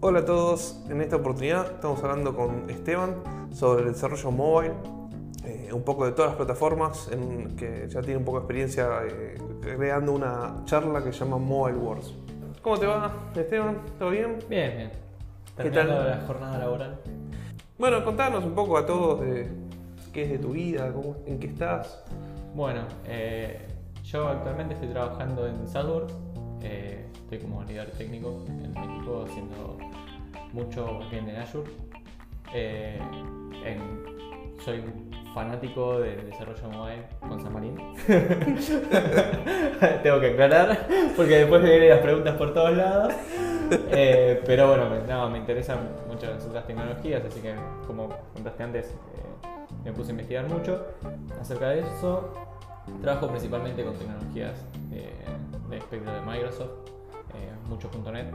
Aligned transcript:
Hola 0.00 0.20
a 0.20 0.24
todos, 0.24 0.78
en 0.88 1.00
esta 1.00 1.16
oportunidad 1.16 1.66
estamos 1.72 2.02
hablando 2.02 2.34
con 2.36 2.68
Esteban 2.70 3.14
sobre 3.52 3.84
el 3.86 3.92
desarrollo 3.92 4.30
mobile, 4.30 4.74
eh, 5.44 5.70
un 5.72 5.82
poco 5.82 6.04
de 6.04 6.12
todas 6.12 6.30
las 6.32 6.36
plataformas, 6.36 7.08
en, 7.10 7.56
que 7.56 7.86
ya 7.88 8.00
tiene 8.02 8.18
un 8.18 8.24
poco 8.24 8.38
de 8.38 8.42
experiencia 8.44 8.88
eh, 9.08 9.38
creando 9.60 10.12
una 10.12 10.56
charla 10.64 11.02
que 11.02 11.12
se 11.12 11.20
llama 11.24 11.38
Mobile 11.38 11.78
Wars. 11.78 12.14
¿Cómo 12.62 12.78
te 12.78 12.86
va, 12.86 13.30
Esteban? 13.34 13.78
¿Todo 13.98 14.10
bien? 14.10 14.38
Bien, 14.48 14.76
bien. 14.76 14.90
¿Qué 15.56 15.70
tal? 15.70 15.88
la 15.88 16.22
jornada 16.26 16.58
laboral. 16.58 16.98
Bueno, 17.78 18.04
contanos 18.04 18.44
un 18.44 18.54
poco 18.54 18.76
a 18.76 18.84
todos 18.84 19.20
de 19.22 19.48
qué 20.12 20.24
es 20.24 20.30
de 20.30 20.38
tu 20.38 20.50
vida, 20.50 20.92
cómo- 20.92 21.16
en 21.26 21.38
qué 21.38 21.46
estás. 21.46 22.02
Bueno, 22.54 22.82
eh, 23.06 23.66
yo 24.04 24.26
actualmente 24.28 24.74
estoy 24.74 24.88
trabajando 24.90 25.46
en 25.46 25.66
Salesforce. 25.66 26.14
Eh, 26.62 27.06
estoy 27.14 27.38
como 27.38 27.62
líder 27.64 27.90
técnico 27.92 28.44
en 28.48 28.72
mi 28.72 28.94
equipo 28.94 29.24
haciendo 29.24 29.78
mucho 30.52 30.98
backend 30.98 31.28
en 31.28 31.36
Azure. 31.36 31.70
Eh, 32.54 32.98
soy 34.64 34.82
fanático 35.34 36.00
del 36.00 36.30
desarrollo 36.30 36.70
mobile 36.70 37.04
con 37.20 37.38
Xamarin. 37.40 37.76
Tengo 40.02 40.20
que 40.20 40.30
aclarar 40.32 40.88
porque 41.14 41.36
después 41.36 41.62
me 41.62 41.68
vienen 41.68 41.90
las 41.90 42.00
preguntas 42.00 42.34
por 42.36 42.54
todos 42.54 42.74
lados. 42.76 43.12
Eh, 43.90 44.42
pero 44.46 44.68
bueno, 44.68 44.88
no, 45.06 45.28
me 45.28 45.38
interesan 45.38 45.78
mucho 46.08 46.26
las 46.26 46.44
otras 46.44 46.66
tecnologías, 46.66 47.24
así 47.24 47.40
que 47.40 47.54
como 47.86 48.08
contaste 48.32 48.62
antes, 48.62 48.86
eh, 48.86 49.48
me 49.84 49.92
puse 49.92 50.10
a 50.10 50.12
investigar 50.12 50.48
mucho 50.48 50.86
acerca 51.40 51.70
de 51.70 51.80
eso. 51.80 52.32
Trabajo 53.02 53.28
principalmente 53.28 53.84
con 53.84 53.94
tecnologías 53.94 54.52
de 54.90 55.76
espectro 55.76 56.12
de 56.12 56.20
Microsoft, 56.22 56.70
eh, 57.34 57.50
mucho 57.68 57.90
.NET, 58.12 58.26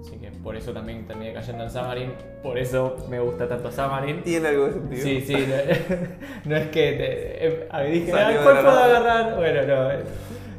así 0.00 0.16
que 0.18 0.30
por 0.30 0.56
eso 0.56 0.72
también 0.72 1.06
terminé 1.06 1.32
cayendo 1.32 1.64
en 1.64 1.70
Xamarin, 1.70 2.12
por 2.42 2.58
eso 2.58 2.96
me 3.08 3.20
gusta 3.20 3.48
tanto 3.48 3.70
Xamarin. 3.70 4.22
¿Tiene 4.22 4.48
algo 4.48 4.66
de 4.66 4.72
sentido? 4.72 5.02
Sí, 5.02 5.20
sí, 5.22 5.32
no, 5.34 6.50
no 6.50 6.56
es 6.56 6.66
que 6.68 6.92
te, 6.92 7.46
eh, 7.46 7.68
ah, 7.70 7.82
dije, 7.82 8.10
Salió 8.10 8.26
"Ay, 8.26 8.34
de 8.34 8.42
¿cuál 8.42 8.56
puedo 8.56 8.68
nada". 8.70 8.84
agarrar? 8.84 9.36
Bueno, 9.36 9.62
no. 9.66 9.90
eh, 9.92 10.04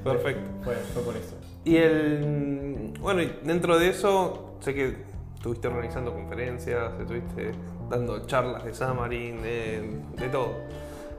Perfecto. 0.03 0.41
Fue, 0.63 0.75
fue 0.75 1.03
por 1.03 1.15
eso. 1.17 1.35
Y 1.63 1.77
el. 1.77 2.93
Bueno, 2.99 3.21
dentro 3.43 3.77
de 3.79 3.89
eso, 3.89 4.55
sé 4.61 4.73
que 4.73 4.95
estuviste 5.35 5.67
organizando 5.67 6.13
conferencias, 6.13 6.93
estuviste 6.99 7.51
dando 7.89 8.25
charlas 8.25 8.63
de 8.65 8.73
Xamarin, 8.73 9.41
de, 9.41 9.99
de 10.17 10.29
todo. 10.29 10.53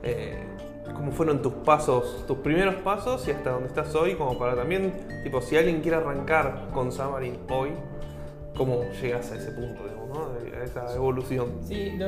Eh, 0.03 0.37
¿Cómo 0.95 1.11
fueron 1.11 1.41
tus 1.41 1.53
pasos, 1.53 2.25
tus 2.27 2.37
primeros 2.39 2.75
pasos 2.75 3.27
y 3.27 3.31
hasta 3.31 3.51
donde 3.51 3.67
estás 3.67 3.93
hoy? 3.95 4.15
Como 4.15 4.37
para 4.37 4.55
también, 4.55 4.93
tipo, 5.23 5.41
si 5.41 5.55
alguien 5.57 5.81
quiere 5.81 5.97
arrancar 5.97 6.69
con 6.73 6.91
Xamarin 6.91 7.37
hoy, 7.49 7.69
¿cómo 8.55 8.81
llegas 9.01 9.31
a 9.31 9.35
ese 9.35 9.51
punto, 9.51 9.83
digamos, 9.83 10.09
¿no? 10.09 10.59
A 10.59 10.63
esa 10.63 10.95
evolución. 10.95 11.59
Sí, 11.63 11.93
no, 11.97 12.07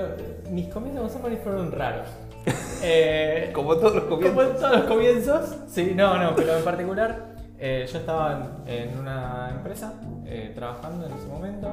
mis 0.52 0.67
comienzos 0.73 1.03
con 1.11 1.21
Xamarin 1.21 1.38
fueron 1.39 1.71
raros. 1.71 2.08
Eh, 2.81 3.52
Como 3.53 3.75
todos 3.75 3.95
los 3.95 4.03
Como 4.05 4.21
comienzos. 4.21 4.52
en 4.55 4.58
todos 4.61 4.71
los 4.77 4.83
comienzos. 4.86 5.55
Sí, 5.67 5.91
no, 5.93 6.17
no, 6.17 6.33
pero 6.33 6.58
en 6.58 6.64
particular, 6.64 7.36
eh, 7.59 7.86
yo 7.91 7.99
estaba 7.99 8.49
en, 8.66 8.73
en 8.73 8.97
una 8.99 9.49
empresa 9.52 9.93
eh, 10.25 10.53
trabajando 10.55 11.05
en 11.05 11.11
ese 11.11 11.27
momento. 11.27 11.67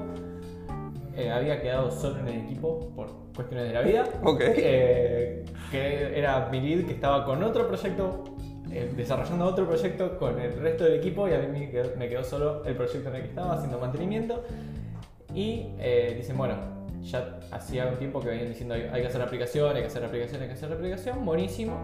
Eh, 1.17 1.31
había 1.31 1.61
quedado 1.63 1.91
solo 1.91 2.19
en 2.21 2.29
el 2.29 2.41
equipo 2.45 2.91
por 2.95 3.09
cuestiones 3.35 3.69
de 3.69 3.75
la 3.75 3.81
vida. 3.81 4.05
Ok. 4.23 4.41
Eh, 4.45 5.45
que 5.71 6.19
era 6.19 6.49
mi 6.51 6.61
lead 6.61 6.87
que 6.87 6.93
estaba 6.93 7.25
con 7.25 7.43
otro 7.43 7.67
proyecto, 7.67 8.25
eh, 8.71 8.93
desarrollando 8.97 9.47
otro 9.47 9.67
proyecto 9.67 10.19
con 10.19 10.39
el 10.39 10.59
resto 10.61 10.85
del 10.85 10.95
equipo 10.95 11.27
y 11.29 11.33
a 11.33 11.39
mí 11.39 11.47
me 11.59 11.71
quedó, 11.71 11.97
me 11.97 12.09
quedó 12.09 12.23
solo 12.23 12.65
el 12.65 12.75
proyecto 12.77 13.09
en 13.09 13.17
el 13.17 13.23
que 13.23 13.29
estaba 13.29 13.55
haciendo 13.55 13.79
mantenimiento. 13.79 14.45
Y 15.35 15.69
eh, 15.79 16.15
dicen, 16.17 16.37
bueno, 16.37 16.55
ya 17.03 17.39
hacía 17.51 17.87
un 17.87 17.97
tiempo 17.97 18.21
que 18.21 18.29
venían 18.29 18.49
diciendo 18.49 18.75
hay, 18.75 19.01
que 19.01 19.07
hacer 19.07 19.23
aplicación, 19.23 19.75
hay 19.75 19.83
que 19.83 19.89
hacer 19.89 20.05
aplicación, 20.05 20.43
hay 20.43 20.49
que 20.49 20.55
hacer 20.55 20.73
aplicación, 20.73 21.25
buenísimo. 21.25 21.79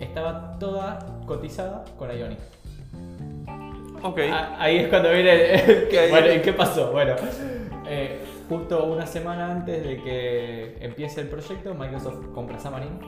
Estaba 0.00 0.58
toda 0.58 0.98
cotizada 1.26 1.84
con 1.96 2.10
Ionic. 2.10 2.38
Ok. 4.02 4.20
Ah, 4.30 4.56
Ahí 4.58 4.78
es 4.78 4.88
cuando 4.88 5.10
viene 5.10 5.54
el- 5.54 5.88
Bueno, 6.10 6.32
¿y 6.34 6.40
qué 6.40 6.52
pasó? 6.52 6.92
Bueno, 6.92 7.14
eh, 7.88 8.18
justo 8.48 8.84
una 8.92 9.06
semana 9.06 9.50
antes 9.52 9.82
de 9.84 9.96
que 10.02 10.76
empiece 10.80 11.20
el 11.22 11.28
proyecto, 11.28 11.74
Microsoft 11.74 12.26
compra 12.34 12.58
Xamarin. 12.58 12.98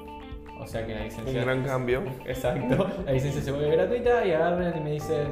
O 0.59 0.67
sea 0.67 0.87
que 0.87 0.95
la 0.95 1.05
licencia... 1.05 1.39
Un 1.41 1.45
gran 1.45 1.63
cambio. 1.65 2.03
Exacto. 2.25 2.89
La 3.05 3.13
licencia 3.13 3.43
se 3.43 3.53
vuelve 3.53 3.71
gratuita 3.77 4.25
y 4.25 4.33
agarran 4.33 4.77
y 4.77 4.81
me 4.81 4.93
dicen, 4.93 5.29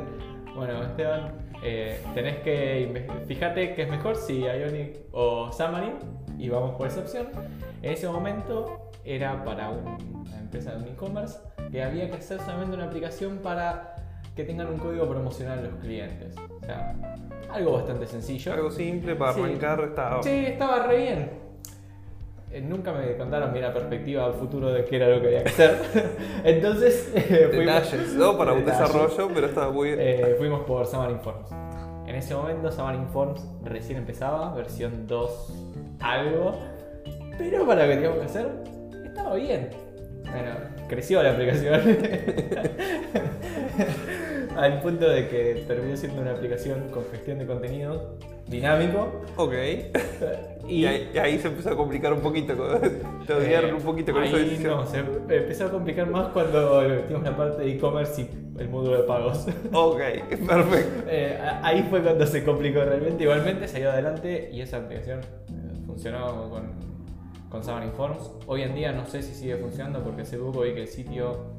bueno, 0.54 0.82
Esteban, 0.82 1.32
eh, 1.62 1.98
tenés 2.14 2.37
que 2.38 3.06
fíjate 3.26 3.75
que 3.75 3.82
es 3.82 3.88
mejor 3.91 4.16
si 4.16 4.41
Ionic 4.41 4.98
o 5.12 5.50
Xamarin 5.50 5.94
y 6.38 6.48
vamos 6.50 6.76
por 6.76 6.87
esa 6.88 7.00
opción. 7.00 7.28
En 7.82 7.93
ese 7.93 8.06
momento 8.09 8.91
era 9.04 9.44
para 9.44 9.70
un- 9.70 10.25
una 10.26 10.38
empresa 10.38 10.72
de 10.72 10.82
un 10.82 10.88
e-commerce 10.88 11.38
que 11.72 11.82
había 11.82 12.09
que 12.10 12.16
hacer 12.19 12.38
solamente 12.41 12.76
una 12.76 12.84
aplicación 12.84 13.38
para 13.38 13.97
que 14.37 14.44
tengan 14.44 14.69
un 14.69 14.78
código 14.78 15.09
promocional 15.09 15.62
los 15.64 15.75
clientes. 15.81 16.34
O 16.64 16.66
sea, 16.66 16.94
algo 17.52 17.72
bastante 17.75 18.06
sencillo. 18.06 18.52
Algo 18.54 18.70
simple 18.70 19.14
para 19.16 19.34
Sí. 19.34 19.41
arrancar. 19.42 19.80
Está... 19.84 20.22
Sí, 20.22 20.30
estaba 20.47 20.86
re 20.86 20.97
bien. 20.97 21.30
Eh, 22.50 22.60
Nunca 22.60 22.92
me 22.92 23.16
contaron 23.16 23.52
bien 23.52 23.64
la 23.64 23.75
perspectiva 23.75 24.25
al 24.25 24.34
futuro 24.34 24.72
de 24.72 24.84
qué 24.84 24.97
era 24.97 25.08
lo 25.08 25.20
que 25.20 25.26
había 25.26 25.42
que 25.44 25.50
hacer. 25.50 25.76
Entonces, 26.44 27.12
eh, 27.14 27.48
fuimos- 27.52 27.75
Detalles, 27.91 28.14
¿no? 28.14 28.38
Para 28.38 28.52
un 28.54 28.64
desarrollo, 28.64 29.28
pero 29.34 29.47
estaba 29.48 29.70
muy 29.70 29.88
bien. 29.88 29.98
Eh, 30.00 30.34
fuimos 30.38 30.62
por 30.64 30.86
Xamarin 30.86 31.20
Forms. 31.20 31.50
En 32.06 32.14
ese 32.14 32.34
momento 32.34 32.70
Xamarin 32.70 33.08
Forms 33.08 33.44
recién 33.64 33.98
empezaba, 33.98 34.54
versión 34.54 35.06
2 35.06 35.52
algo. 36.00 36.58
Pero 37.36 37.66
para 37.66 37.82
lo 37.82 37.88
que 37.88 37.94
teníamos 37.96 38.19
que 38.20 38.25
hacer, 38.26 38.48
estaba 39.04 39.34
bien. 39.34 39.70
Bueno, 40.31 40.54
creció 40.88 41.22
la 41.22 41.32
aplicación. 41.32 41.81
Al 44.56 44.81
punto 44.81 45.09
de 45.09 45.28
que 45.28 45.65
terminó 45.66 45.97
siendo 45.97 46.22
una 46.22 46.32
aplicación 46.32 46.88
con 46.91 47.04
gestión 47.10 47.38
de 47.38 47.47
contenido 47.47 48.16
dinámico. 48.47 49.22
Ok. 49.37 49.53
Y, 50.69 50.75
Y 50.82 50.87
ahí, 50.87 51.10
y 51.15 51.19
ahí 51.19 51.38
se 51.38 51.48
empezó 51.48 51.70
a 51.70 51.76
complicar 51.76 52.12
un 52.12 52.20
poquito, 52.20 52.54
te 53.26 53.34
odiaron 53.34 53.70
Eh, 53.70 53.75
un 53.75 53.82
poquito 53.82 54.12
con 54.12 54.22
ahí 54.22 54.56
esa 54.59 54.69
no, 54.69 54.87
se 54.87 54.98
empezó 54.98 55.66
a 55.66 55.70
complicar 55.70 56.09
más 56.09 56.28
cuando 56.28 56.82
metimos 56.82 57.22
la 57.22 57.37
parte 57.37 57.62
de 57.62 57.72
e-commerce 57.72 58.22
y 58.22 58.60
el 58.60 58.69
módulo 58.69 58.98
de 58.98 59.03
pagos. 59.04 59.47
Ok, 59.72 59.98
perfecto. 60.47 61.04
Eh, 61.09 61.38
ahí 61.62 61.87
fue 61.91 62.03
cuando 62.03 62.26
se 62.26 62.44
complicó 62.44 62.84
realmente. 62.84 63.25
Igualmente 63.25 63.66
salió 63.69 63.91
adelante 63.91 64.50
y 64.53 64.60
esa 64.60 64.78
aplicación 64.78 65.20
eh, 65.20 65.81
funcionó 65.87 66.48
con, 66.50 66.72
con 67.50 67.62
Xamarin 67.62 67.93
Forms. 67.93 68.31
Hoy 68.47 68.62
en 68.62 68.75
día 68.75 68.93
no 68.93 69.06
sé 69.06 69.22
si 69.22 69.34
sigue 69.34 69.56
funcionando 69.56 70.03
porque 70.03 70.22
hace 70.22 70.38
poco 70.38 70.60
vi 70.60 70.75
que 70.75 70.82
el 70.82 70.88
sitio 70.88 71.56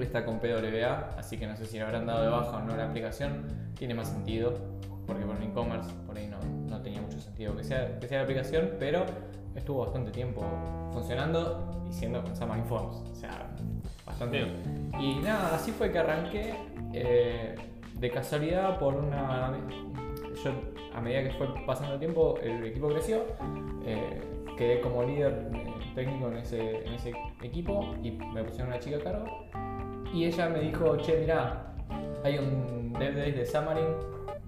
está 0.00 0.24
con 0.24 0.38
PWA, 0.38 1.14
así 1.18 1.38
que 1.38 1.46
no 1.46 1.56
sé 1.56 1.66
si 1.66 1.76
le 1.76 1.84
habrán 1.84 2.06
dado 2.06 2.22
de 2.22 2.28
baja 2.28 2.56
o 2.56 2.60
no 2.60 2.76
la 2.76 2.86
aplicación. 2.86 3.46
Tiene 3.78 3.94
más 3.94 4.08
sentido 4.08 4.54
porque 5.06 5.24
por 5.24 5.36
un 5.36 5.42
e-commerce 5.42 5.90
por 6.06 6.16
ahí 6.16 6.26
no, 6.26 6.38
no 6.68 6.80
tenía 6.82 7.00
mucho 7.00 7.20
sentido 7.20 7.56
que 7.56 7.64
sea, 7.64 7.98
que 7.98 8.08
sea 8.08 8.18
la 8.18 8.24
aplicación, 8.24 8.72
pero 8.78 9.06
estuvo 9.54 9.84
bastante 9.84 10.10
tiempo 10.10 10.42
funcionando 10.92 11.84
y 11.88 11.92
siendo 11.92 12.22
con 12.22 12.34
Xamarin 12.34 12.64
Forms. 12.64 12.96
O 13.10 13.14
sea, 13.14 13.48
bastante 14.04 14.38
Bien. 14.38 14.90
Y 15.00 15.14
nada, 15.16 15.54
así 15.54 15.72
fue 15.72 15.92
que 15.92 15.98
arranqué 15.98 16.54
eh, 16.92 17.54
de 17.94 18.10
casualidad 18.10 18.78
por 18.78 18.94
una... 18.94 19.56
Yo, 20.44 20.50
a 20.94 21.00
medida 21.00 21.24
que 21.24 21.30
fue 21.30 21.48
pasando 21.66 21.94
el 21.94 21.98
tiempo, 21.98 22.38
el 22.42 22.64
equipo 22.64 22.88
creció. 22.88 23.22
eh, 23.84 24.20
quedé 24.56 24.80
como 24.80 25.02
líder 25.02 25.50
eh, 25.54 25.92
técnico 25.94 26.28
en 26.28 26.38
ese, 26.38 26.86
en 26.86 26.94
ese 26.94 27.12
equipo 27.42 27.94
y 28.02 28.12
me 28.12 28.42
pusieron 28.42 28.68
una 28.68 28.78
chica 28.78 28.96
a 28.96 29.00
cargo. 29.00 29.26
Y 30.16 30.24
ella 30.24 30.48
me 30.48 30.60
dijo, 30.60 30.96
che, 30.96 31.18
mirá, 31.18 31.62
hay 32.24 32.38
un 32.38 32.92
Dev 32.98 33.14
Days 33.16 33.36
de 33.36 33.44
Xamarin, 33.44 33.84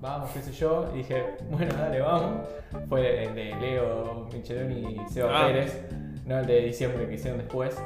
vamos, 0.01 0.31
qué 0.31 0.41
sé 0.41 0.53
yo. 0.53 0.89
Y 0.95 0.99
dije, 0.99 1.37
bueno, 1.51 1.75
dale, 1.79 2.01
vamos. 2.01 2.49
Fue 2.89 3.25
el 3.25 3.35
de 3.35 3.55
Leo 3.57 4.29
Micheloni 4.33 4.97
y 4.97 5.09
Seba 5.13 5.43
Ah. 5.43 5.47
Pérez, 5.47 5.87
no 6.25 6.39
el 6.39 6.47
de 6.47 6.61
diciembre 6.63 7.07
que 7.07 7.15
hicieron 7.15 7.39
después. 7.39 7.77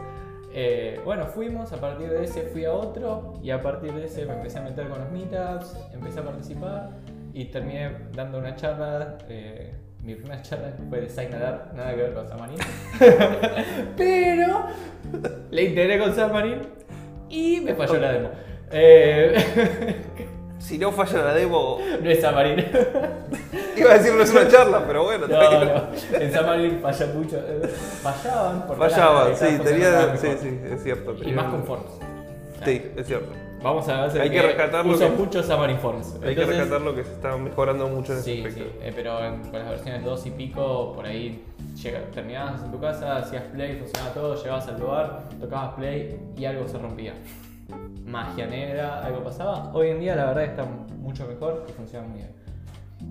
Eh, 0.55 1.01
bueno, 1.05 1.27
fuimos, 1.27 1.73
a 1.73 1.77
partir 1.79 2.09
de 2.11 2.25
ese 2.25 2.43
fui 2.43 2.65
a 2.67 2.73
otro 2.73 3.35
y 3.43 3.51
a 3.51 3.61
partir 3.61 3.93
de 3.95 4.05
ese 4.05 4.27
me 4.27 4.35
empecé 4.35 4.59
a 4.59 4.63
meter 4.63 4.87
con 4.89 5.01
los 5.01 5.11
meetups, 5.11 5.77
empecé 5.93 6.21
a 6.21 6.25
participar 6.25 6.91
y 7.33 7.47
terminé 7.47 7.91
dando 8.13 8.39
una 8.39 8.55
charla. 8.55 9.17
eh, 9.29 9.75
mi 10.03 10.15
primera 10.17 10.43
charla 10.43 10.73
fue 10.89 11.01
de 11.01 11.09
Signadar, 11.09 11.71
nada 11.75 11.91
que 11.95 12.03
ver 12.03 12.13
con 12.15 12.27
Xamarin. 12.29 12.59
Pero 13.97 14.67
le 15.51 15.63
integré 15.65 15.99
con 15.99 16.13
Xamarin 16.13 16.61
y 17.33 17.61
me 17.61 17.75
falló 17.75 17.99
la 17.99 18.13
demo. 18.13 18.31
Eh, 18.71 19.97
Si 20.63 20.79
no 20.79 20.93
falla 20.93 21.25
la 21.25 21.35
demo, 21.35 21.81
no 22.01 22.09
es 22.09 22.21
Xamarin. 22.21 22.65
iba 23.77 23.91
a 23.91 23.99
decir 23.99 24.15
no 24.15 24.23
es 24.23 24.31
una 24.31 24.47
charla, 24.47 24.85
pero 24.87 25.03
bueno, 25.03 25.27
No, 25.27 25.65
no. 25.65 25.89
En 26.13 26.31
Xamarin 26.33 26.79
falla 26.81 27.07
mucho. 27.13 27.37
eh, 27.37 27.69
Fallaban. 28.01 28.67
porque 28.69 28.89
Fallaban, 28.89 29.31
la- 29.31 29.37
sí, 29.37 29.59
tenía. 29.65 30.17
Sí, 30.17 30.29
sí, 30.41 30.61
es 30.73 30.83
cierto. 30.85 31.17
Y 31.21 31.33
más 31.33 31.47
con 31.47 31.65
forms. 31.65 31.91
Sí, 32.65 32.81
es 32.97 33.07
cierto. 33.09 33.33
Vamos 33.63 33.89
a 33.89 34.07
ver 34.07 34.21
Hay 34.23 34.31
que 34.31 34.43
rescatar 34.43 34.85
lo 34.87 34.99
que- 34.99 35.09
mucho 35.11 35.43
Xamarin 35.43 35.79
Forms. 35.79 36.19
Hay 36.25 36.35
que 36.35 36.45
rescatar 36.45 36.81
lo 36.81 36.95
que 36.95 37.05
se 37.05 37.13
está 37.13 37.37
mejorando 37.37 37.89
mucho 37.89 38.13
en 38.13 38.19
ese 38.19 38.35
Sí, 38.35 38.39
aspecto. 38.45 38.71
sí, 38.71 38.77
eh, 38.83 38.93
pero 38.95 39.25
en- 39.25 39.41
con 39.43 39.59
las 39.59 39.69
versiones 39.71 40.05
2 40.05 40.27
y 40.27 40.31
pico, 40.33 40.93
por 40.95 41.07
ahí 41.07 41.45
llega, 41.83 42.01
terminabas 42.13 42.63
en 42.63 42.71
tu 42.73 42.81
casa, 42.81 43.17
hacías 43.17 43.45
play, 43.45 43.77
funcionaba 43.79 44.13
todo, 44.15 44.35
llegabas 44.37 44.69
al 44.69 44.81
lugar, 44.81 45.23
tocabas 45.41 45.75
play 45.75 46.19
y 46.37 46.45
algo 46.45 46.67
se 46.69 46.79
rompía. 46.79 47.15
Magia 48.05 48.47
negra, 48.47 49.05
algo 49.05 49.23
pasaba. 49.23 49.71
Hoy 49.75 49.89
en 49.91 50.01
día 50.01 50.17
la 50.17 50.27
verdad 50.27 50.45
está 50.45 50.65
mucho 50.99 51.27
mejor 51.27 51.65
y 51.69 51.73
funciona 51.73 52.07
muy 52.07 52.19
bien. 52.19 52.42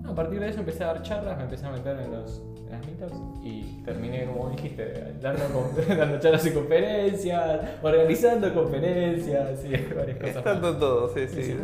A 0.08 0.14
partir 0.14 0.40
de 0.40 0.48
eso 0.48 0.60
empecé 0.60 0.84
a 0.84 0.88
dar 0.88 1.02
charlas, 1.02 1.36
me 1.38 1.44
empecé 1.44 1.64
a 1.66 1.70
meter 1.70 1.96
en, 2.00 2.10
los, 2.12 2.42
en 2.66 2.70
las 2.72 2.86
meetups 2.86 3.16
y 3.44 3.82
terminé, 3.84 4.26
como 4.26 4.50
dijiste, 4.50 5.14
dando, 5.20 5.70
dando 5.88 6.18
charlas 6.20 6.44
y 6.46 6.50
conferencias, 6.50 7.60
organizando 7.82 8.52
conferencias 8.52 9.64
y 9.64 9.94
varias 9.94 10.18
cosas. 10.18 10.56
En 10.64 10.78
todo, 10.78 11.08
sí, 11.14 11.20
sí. 11.28 11.42
Sí. 11.44 11.56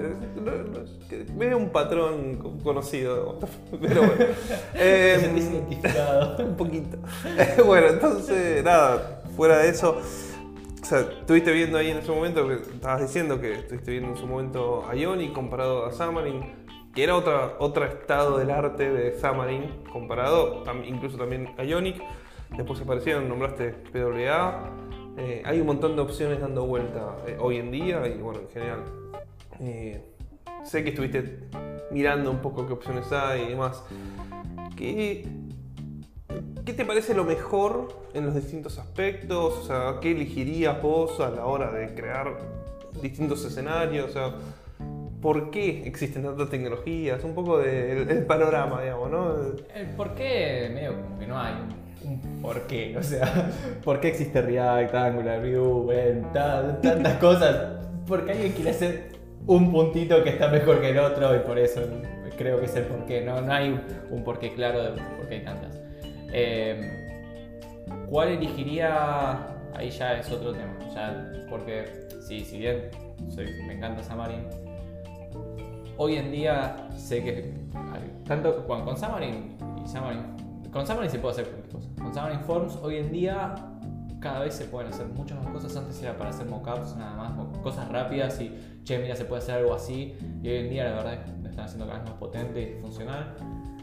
Veo 1.37 1.57
un 1.57 1.71
patrón 1.71 2.37
co- 2.37 2.57
conocido, 2.63 3.39
pero 3.81 4.01
bueno. 4.03 4.25
¿Te 4.73 5.15
Eh, 5.17 5.33
identificado? 5.37 6.37
un 6.45 6.57
poquito. 6.57 6.97
bueno, 7.67 7.89
entonces, 7.89 8.63
nada, 8.65 9.23
fuera 9.37 9.59
de 9.59 9.71
eso. 9.71 9.99
O 10.81 10.85
sea, 10.85 11.01
estuviste 11.01 11.53
viendo 11.53 11.77
ahí 11.77 11.91
en 11.91 11.99
ese 11.99 12.11
momento, 12.11 12.47
que 12.49 12.55
estabas 12.55 13.03
diciendo 13.03 13.41
que 13.41 13.53
estuviste 13.55 13.91
viendo 13.91 14.11
en 14.11 14.17
su 14.17 14.27
momento 14.27 14.87
a 14.89 14.95
Ioni 14.95 15.33
comparado 15.33 15.85
a 15.85 15.93
Xamarin, 15.93 16.68
que 16.95 17.05
era 17.05 17.17
otra, 17.17 17.57
otro 17.59 17.85
estado 17.85 18.39
del 18.39 18.51
arte 18.51 18.91
de 18.91 19.13
Xamarin 19.13 19.85
comparado 19.93 20.65
incluso 20.85 21.17
también 21.17 21.55
a 21.59 21.65
Ionic. 21.65 22.03
Después 22.57 22.81
aparecieron, 22.81 23.29
nombraste 23.29 23.71
PWA. 23.93 24.71
Eh, 25.17 25.43
hay 25.45 25.61
un 25.61 25.67
montón 25.67 25.97
de 25.97 26.03
opciones 26.03 26.41
dando 26.41 26.65
vuelta 26.65 27.17
eh, 27.27 27.37
hoy 27.39 27.57
en 27.57 27.71
día 27.71 28.07
y 28.07 28.19
bueno, 28.19 28.41
en 28.41 28.49
general. 28.49 28.85
Eh, 29.61 30.03
sé 30.65 30.85
que 30.85 30.91
estuviste 30.91 31.41
mirando 31.91 32.31
un 32.31 32.39
poco 32.39 32.67
qué 32.67 32.73
opciones 32.73 33.11
hay 33.13 33.43
y 33.43 33.49
demás. 33.51 33.83
¿Qué, 34.77 35.27
¿Qué 36.65 36.73
te 36.73 36.85
parece 36.85 37.15
lo 37.15 37.25
mejor 37.25 37.89
en 38.15 38.27
los 38.27 38.35
distintos 38.35 38.79
aspectos? 38.79 39.59
O 39.59 39.63
sea, 39.65 39.99
¿qué 40.01 40.13
elegirías 40.13 40.81
vos 40.81 41.19
a 41.21 41.31
la 41.31 41.47
hora 41.47 41.73
de 41.73 41.95
crear 41.95 42.39
distintos 43.01 43.45
escenarios? 43.45 44.11
O 44.11 44.13
sea, 44.13 44.35
¿por 45.21 45.51
qué 45.51 45.87
existen 45.87 46.23
tantas 46.23 46.49
tecnologías? 46.51 47.23
Un 47.25 47.35
poco 47.35 47.59
del 47.59 48.09
el 48.09 48.27
panorama, 48.27 48.83
digamos, 48.83 49.11
¿no? 49.11 49.35
El 49.75 49.87
por 49.97 50.15
qué, 50.15 50.71
medio 50.73 50.95
como 51.01 51.19
que 51.19 51.27
no 51.27 51.41
hay 51.41 51.55
un, 52.05 52.41
por 52.41 52.63
qué, 52.63 52.97
o 52.97 53.03
sea, 53.03 53.51
¿por 53.85 54.01
qué 54.01 54.09
existe 54.09 54.41
React, 54.41 54.95
Angular, 54.95 55.41
Vue, 55.41 56.23
tantas 56.33 57.19
cosas? 57.19 57.79
Porque 58.07 58.33
alguien 58.33 58.53
quiere 58.53 58.71
hacer 58.71 59.13
un 59.47 59.73
puntito 59.73 60.23
que 60.23 60.31
está 60.31 60.49
mejor 60.49 60.81
que 60.81 60.91
el 60.91 60.99
otro 60.99 61.35
y 61.35 61.41
por 61.41 61.59
eso 61.59 61.81
creo 62.37 62.61
que 62.61 62.67
es 62.67 62.77
el 62.77 62.85
por 62.85 63.05
qué, 63.07 63.21
no, 63.23 63.41
no 63.41 63.53
hay 63.53 63.79
un 64.11 64.23
por 64.23 64.39
qué 64.39 64.55
claro 64.55 64.83
de 64.83 64.91
por 64.91 65.29
qué 65.29 65.37
hay 65.37 65.45
tantas. 65.45 65.81
Eh, 66.33 67.07
¿Cuál 68.09 68.29
elegiría? 68.29 69.55
Ahí 69.75 69.91
ya 69.91 70.19
es 70.19 70.31
otro 70.31 70.53
tema, 70.53 70.77
ya, 70.95 71.31
porque 71.51 71.85
sí, 72.27 72.45
si 72.45 72.59
bien 72.59 72.91
me 73.67 73.75
encanta 73.75 74.03
Xamarin, 74.03 74.68
hoy 75.99 76.17
en 76.17 76.31
día 76.31 76.89
sé 76.97 77.23
que 77.23 77.55
tanto 78.25 78.67
con, 78.67 78.97
Xamarin 78.97 79.57
y 79.85 79.89
Xamarin, 79.89 80.23
con 80.73 80.87
Xamarin 80.87 81.11
se 81.11 81.19
puede 81.19 81.33
hacer 81.33 81.49
cualquier 81.49 81.75
cosa. 81.75 81.89
Con 81.97 82.15
Xamarin 82.15 82.41
Forms 82.41 82.77
hoy 82.83 82.97
en 82.97 83.13
día 83.13 83.55
cada 84.21 84.41
vez 84.41 84.55
se 84.55 84.65
pueden 84.65 84.93
hacer 84.93 85.07
muchas 85.09 85.43
más 85.43 85.53
cosas. 85.53 85.77
Antes 85.77 86.03
era 86.03 86.17
para 86.17 86.31
hacer 86.31 86.47
mockups 86.47 86.97
nada 86.97 87.17
más, 87.17 87.33
cosas 87.63 87.89
rápidas 87.89 88.41
y 88.41 88.81
che, 88.85 88.99
mira, 88.99 89.15
se 89.15 89.25
puede 89.25 89.43
hacer 89.43 89.57
algo 89.57 89.75
así. 89.75 90.17
Y 90.43 90.49
hoy 90.49 90.57
en 90.59 90.71
día 90.71 90.85
la 90.85 90.97
verdad 90.97 91.15
es 91.15 91.21
que 91.21 91.49
están 91.49 91.65
haciendo 91.65 91.87
cada 91.87 91.99
vez 91.99 92.09
más 92.09 92.19
potente 92.19 92.77
y 92.77 92.81
funcional. 92.81 93.35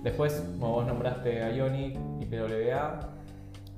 Después, 0.01 0.41
como 0.59 0.73
vos 0.73 0.87
nombraste 0.87 1.55
Ionic 1.55 1.97
y 2.19 2.25
PWA, 2.25 3.14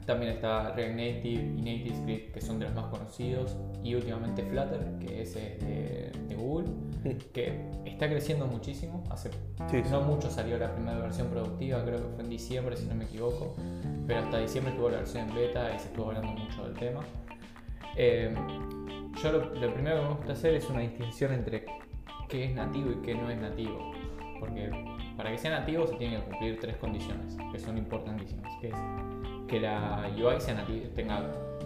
también 0.08 0.32
está 0.32 0.72
React 0.72 0.96
Native 0.96 1.54
y 1.58 1.62
NativeScript, 1.62 2.34
que 2.34 2.42
son 2.42 2.58
de 2.60 2.66
los 2.66 2.74
más 2.74 2.86
conocidos, 2.86 3.56
y 3.84 3.94
últimamente 3.94 4.42
Flutter, 4.42 4.98
que 5.00 5.22
es 5.22 5.36
eh, 5.36 5.58
de, 5.60 6.20
de 6.28 6.36
Google, 6.36 6.70
que 7.34 7.70
está 7.86 8.08
creciendo 8.10 8.48
muchísimo. 8.48 9.04
Hace 9.12 9.30
Sí, 9.70 9.84
sí. 9.84 9.90
no 9.92 10.02
mucho 10.02 10.32
salió 10.32 10.58
la 10.58 10.74
primera 10.74 10.98
versión 10.98 11.28
productiva, 11.28 11.84
creo 11.84 11.98
que 11.98 12.16
fue 12.16 12.24
en 12.24 12.30
diciembre, 12.30 12.78
si 12.78 12.86
no 12.86 12.96
me 12.96 13.04
equivoco, 13.04 13.56
pero 14.08 14.22
hasta 14.22 14.40
diciembre 14.40 14.72
estuvo 14.72 14.90
la 14.90 14.98
versión 14.98 15.30
en 15.30 15.36
beta 15.36 15.76
y 15.76 15.80
se 15.80 15.88
estuvo 15.88 16.08
hablando 16.08 16.32
mucho 16.32 16.64
del 16.64 16.74
tema. 16.74 17.02
Eh, 17.98 18.34
yo 19.22 19.32
lo, 19.32 19.54
lo 19.56 19.74
primero 19.74 19.98
que 19.98 20.08
me 20.08 20.16
gusta 20.16 20.34
hacer 20.34 20.56
es 20.56 20.70
una 20.70 20.80
distinción 20.80 21.34
entre 21.34 21.66
qué 22.30 22.46
es 22.46 22.56
nativo 22.56 22.92
y 22.92 23.02
qué 23.06 23.14
no 23.14 23.30
es 23.30 23.38
nativo, 23.38 23.92
porque 24.40 24.72
para 25.18 25.32
que 25.32 25.38
sea 25.38 25.60
nativo 25.60 25.86
se 25.86 25.96
tienen 25.96 26.22
que 26.22 26.30
cumplir 26.30 26.60
tres 26.62 26.78
condiciones 26.78 27.36
que 27.52 27.60
son 27.60 27.78
importantísimas, 27.78 28.54
que 28.62 28.68
es 28.68 28.76
que 29.48 29.60
la 29.60 30.08
UI 30.16 30.40
sea 30.40 30.56
nati- 30.56 30.94
tenga 30.94 31.22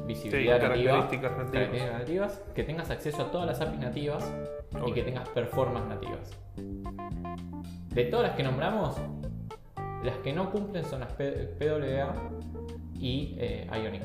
visibilidad 0.06 0.57
Sí, 0.57 0.63
nativa, 0.68 0.92
características 0.92 1.31
nativas. 1.31 1.51
características 1.51 2.00
nativas, 2.00 2.42
que 2.56 2.63
tengas 2.63 2.89
acceso 2.89 3.22
a 3.24 3.31
todas 3.31 3.48
las 3.48 3.62
APIs 3.62 3.80
nativas 3.80 4.33
y 4.86 4.92
que 4.94 5.04
tengas 5.04 5.28
performance 5.30 5.88
nativas. 5.88 6.31
De 7.94 8.06
todas 8.06 8.28
las 8.28 8.36
que 8.36 8.44
nombramos, 8.44 8.95
las 10.04 10.16
que 10.18 10.33
no 10.33 10.50
cumplen 10.51 10.86
son 10.86 11.01
las 11.01 11.12
PWA 11.13 12.13
y 13.00 13.36
eh, 13.39 13.68
Ionic. 13.72 14.04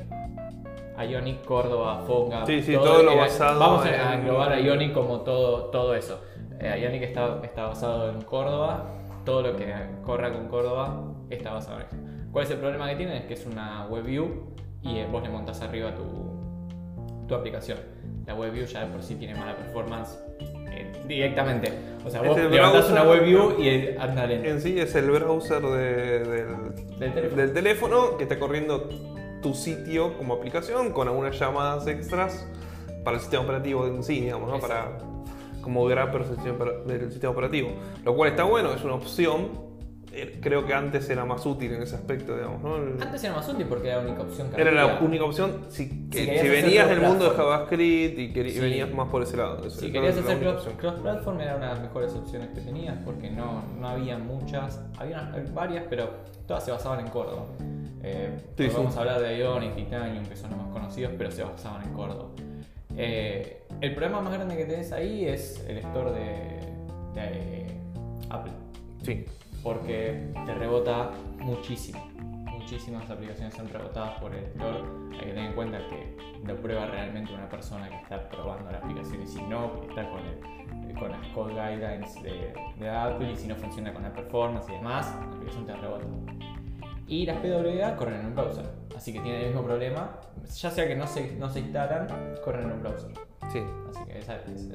Ionic, 1.09 1.45
Córdoba, 1.45 2.03
Fonga. 2.07 2.45
Sí, 2.45 2.61
sí, 2.63 2.73
todo 2.73 3.03
lo 3.03 3.11
eh, 3.11 3.17
basado 3.17 3.59
Vamos 3.59 3.85
a 3.85 4.13
en- 4.13 4.19
englobar 4.21 4.51
a 4.53 4.59
Ionic 4.59 4.93
como 4.93 5.21
todo, 5.21 5.65
todo 5.65 5.93
eso. 5.95 6.19
Eh, 6.59 6.79
Ionic 6.81 7.03
está, 7.03 7.39
está 7.43 7.67
basado 7.67 8.09
en 8.09 8.21
Córdoba, 8.21 8.85
todo 9.23 9.41
lo 9.43 9.55
que 9.55 9.71
corra 10.03 10.31
con 10.33 10.47
Córdoba 10.47 11.03
está 11.29 11.53
basado 11.53 11.79
en 11.81 11.85
eso. 11.85 11.96
¿Cuál 12.37 12.45
es 12.45 12.51
el 12.51 12.59
problema 12.59 12.87
que 12.87 12.95
tiene? 12.97 13.17
Es 13.17 13.23
que 13.25 13.33
es 13.33 13.47
una 13.47 13.87
web 13.87 14.03
view 14.03 14.27
y 14.83 14.97
eh, 14.99 15.07
vos 15.11 15.23
le 15.23 15.29
montás 15.29 15.59
arriba 15.61 15.95
tu, 15.95 16.03
tu 17.27 17.33
aplicación. 17.33 17.79
La 18.27 18.35
web 18.35 18.51
view 18.51 18.63
ya 18.67 18.81
de 18.85 18.91
por 18.91 19.01
sí 19.01 19.15
tiene 19.15 19.33
mala 19.33 19.55
performance 19.57 20.19
eh, 20.69 20.91
directamente. 21.07 21.73
O 22.05 22.11
sea, 22.11 22.21
vos 22.21 22.37
levantás 22.37 22.91
una 22.91 23.01
web 23.05 23.23
view 23.25 23.59
y 23.59 23.97
anda 23.97 24.27
lento. 24.27 24.47
En 24.49 24.61
sí 24.61 24.79
es 24.79 24.93
el 24.93 25.09
browser 25.09 25.63
de- 25.63 26.19
del, 26.19 26.99
Del 26.99 27.11
teléfono. 27.15 27.41
del 27.41 27.53
teléfono 27.53 28.17
que 28.17 28.23
está 28.25 28.37
corriendo 28.37 28.87
tu 29.41 29.55
sitio 29.55 30.15
como 30.19 30.35
aplicación 30.35 30.91
con 30.91 31.07
algunas 31.07 31.39
llamadas 31.39 31.87
extras 31.87 32.47
para 33.03 33.15
el 33.15 33.21
sistema 33.21 33.45
operativo 33.45 33.87
en 33.87 34.03
sí, 34.03 34.21
digamos, 34.21 34.47
¿no? 34.47 34.57
Exacto. 34.57 35.05
Para 35.55 35.61
como 35.63 35.81
opera- 35.85 36.05
del 36.85 37.09
sistema 37.11 37.31
operativo. 37.31 37.69
Lo 38.05 38.15
cual 38.15 38.29
está 38.29 38.43
bueno, 38.43 38.73
es 38.73 38.83
una 38.83 38.93
opción. 38.93 39.65
Eh, 40.13 40.39
Creo 40.41 40.65
que 40.65 40.73
antes 40.73 41.09
era 41.09 41.25
más 41.25 41.45
útil 41.45 41.73
en 41.73 41.81
ese 41.83 41.95
aspecto, 41.95 42.35
digamos, 42.35 42.61
¿no? 42.63 42.75
Antes 43.03 43.23
era 43.23 43.35
más 43.35 43.47
útil 43.49 43.65
porque 43.67 43.89
era 43.89 43.97
la 43.97 44.07
única 44.07 44.21
opción 44.23 44.49
que 44.49 44.61
Era 44.61 44.71
la 44.71 44.99
única 44.99 45.23
opción 45.25 45.65
si, 45.69 46.09
que- 46.09 46.17
Si 46.17 46.19
si, 46.19 46.25
querías 46.25 46.41
hacer 46.41 46.63
venías 46.63 46.89
del 46.89 47.01
mundo 47.01 47.29
de. 47.29 47.35
JavaScript 47.35 48.19
y, 48.19 48.21
y 48.39 48.59
venías 48.59 48.91
más 48.93 49.09
por 49.09 49.21
ese 49.23 49.37
lado. 49.37 49.69
Si 49.69 49.91
querías 49.91 50.17
hacer 50.17 50.39
cross-platform 50.77 51.41
era 51.41 51.55
una 51.57 51.67
de 51.67 51.73
las 51.73 51.81
mejores 51.81 52.13
opciones 52.13 52.49
que 52.49 52.61
tenías 52.61 52.95
porque 53.05 53.29
no, 53.29 53.63
no 53.79 53.87
había 53.87 54.17
muchas, 54.17 54.79
había 54.97 55.31
varias, 55.53 55.83
pero 55.89 56.09
todas 56.47 56.63
se 56.63 56.71
basaban 56.71 57.01
en 57.01 57.07
Córdoba. 57.11 57.45
Eh, 58.03 58.29
Sí, 58.57 58.63
hoy 58.63 58.69
sí. 58.69 58.75
Vamos 58.77 58.95
a 58.95 58.99
hablar 59.01 59.19
de 59.21 59.37
Ionic, 59.37 59.75
Titanium, 59.75 60.25
que 60.25 60.35
son 60.35 60.49
los 60.51 60.59
más 60.59 60.69
conocidos, 60.69 61.11
pero 61.17 61.29
se 61.31 61.43
basaban 61.43 61.83
en 61.83 61.93
Córdoba. 61.93 62.29
Eh, 62.95 63.63
el 63.81 63.91
problema 63.93 64.21
más 64.21 64.33
grande 64.33 64.55
que 64.57 64.65
tenés 64.65 64.91
ahí 64.93 65.25
es 65.25 65.63
el 65.67 65.77
store 65.79 66.11
de, 66.11 66.59
de 67.13 67.65
Apple. 68.29 68.53
Sí. 69.03 69.25
Porque 69.63 70.31
te 70.45 70.53
rebota 70.55 71.11
muchísimo. 71.39 71.99
Muchísimas 72.57 73.09
aplicaciones 73.09 73.53
son 73.53 73.69
rebotadas 73.69 74.19
por 74.19 74.33
el 74.35 74.43
store. 74.45 74.79
Hay 75.13 75.19
que 75.19 75.25
tener 75.33 75.45
en 75.45 75.53
cuenta 75.53 75.77
que 75.87 76.17
lo 76.45 76.55
prueba 76.57 76.85
realmente 76.87 77.33
una 77.33 77.47
persona 77.49 77.87
que 77.89 77.95
está 77.95 78.27
probando 78.29 78.69
la 78.71 78.79
aplicación 78.79 79.21
y 79.23 79.27
si 79.27 79.41
no, 79.43 79.81
está 79.89 80.09
con, 80.09 80.19
el- 80.19 80.93
con 80.95 81.11
las 81.11 81.25
code 81.27 81.53
guidelines 81.53 82.21
de, 82.23 82.53
de 82.79 82.89
Apple 82.89 83.31
y 83.31 83.35
si 83.37 83.47
no 83.47 83.55
funciona 83.55 83.93
con 83.93 84.03
la 84.03 84.11
performance 84.13 84.67
y 84.69 84.73
demás, 84.73 85.15
la 85.21 85.27
aplicación 85.35 85.65
te 85.65 85.75
rebota. 85.77 86.05
Y 87.07 87.25
las 87.25 87.37
PWA 87.37 87.95
corren 87.95 88.19
en 88.19 88.25
un 88.27 88.35
browser, 88.35 88.65
así 88.95 89.13
que 89.13 89.21
tienen 89.21 89.41
el 89.41 89.47
mismo 89.47 89.63
problema, 89.63 90.19
ya 90.53 90.69
sea 90.69 90.87
que 90.87 90.95
no 90.95 91.07
se, 91.07 91.35
no 91.37 91.49
se 91.49 91.61
instalan, 91.61 92.07
corren 92.43 92.65
en 92.65 92.71
un 92.73 92.81
browser. 92.81 93.11
Sí. 93.51 93.59
Así 93.89 94.03
que 94.05 94.19
esa 94.19 94.35
es. 94.35 94.69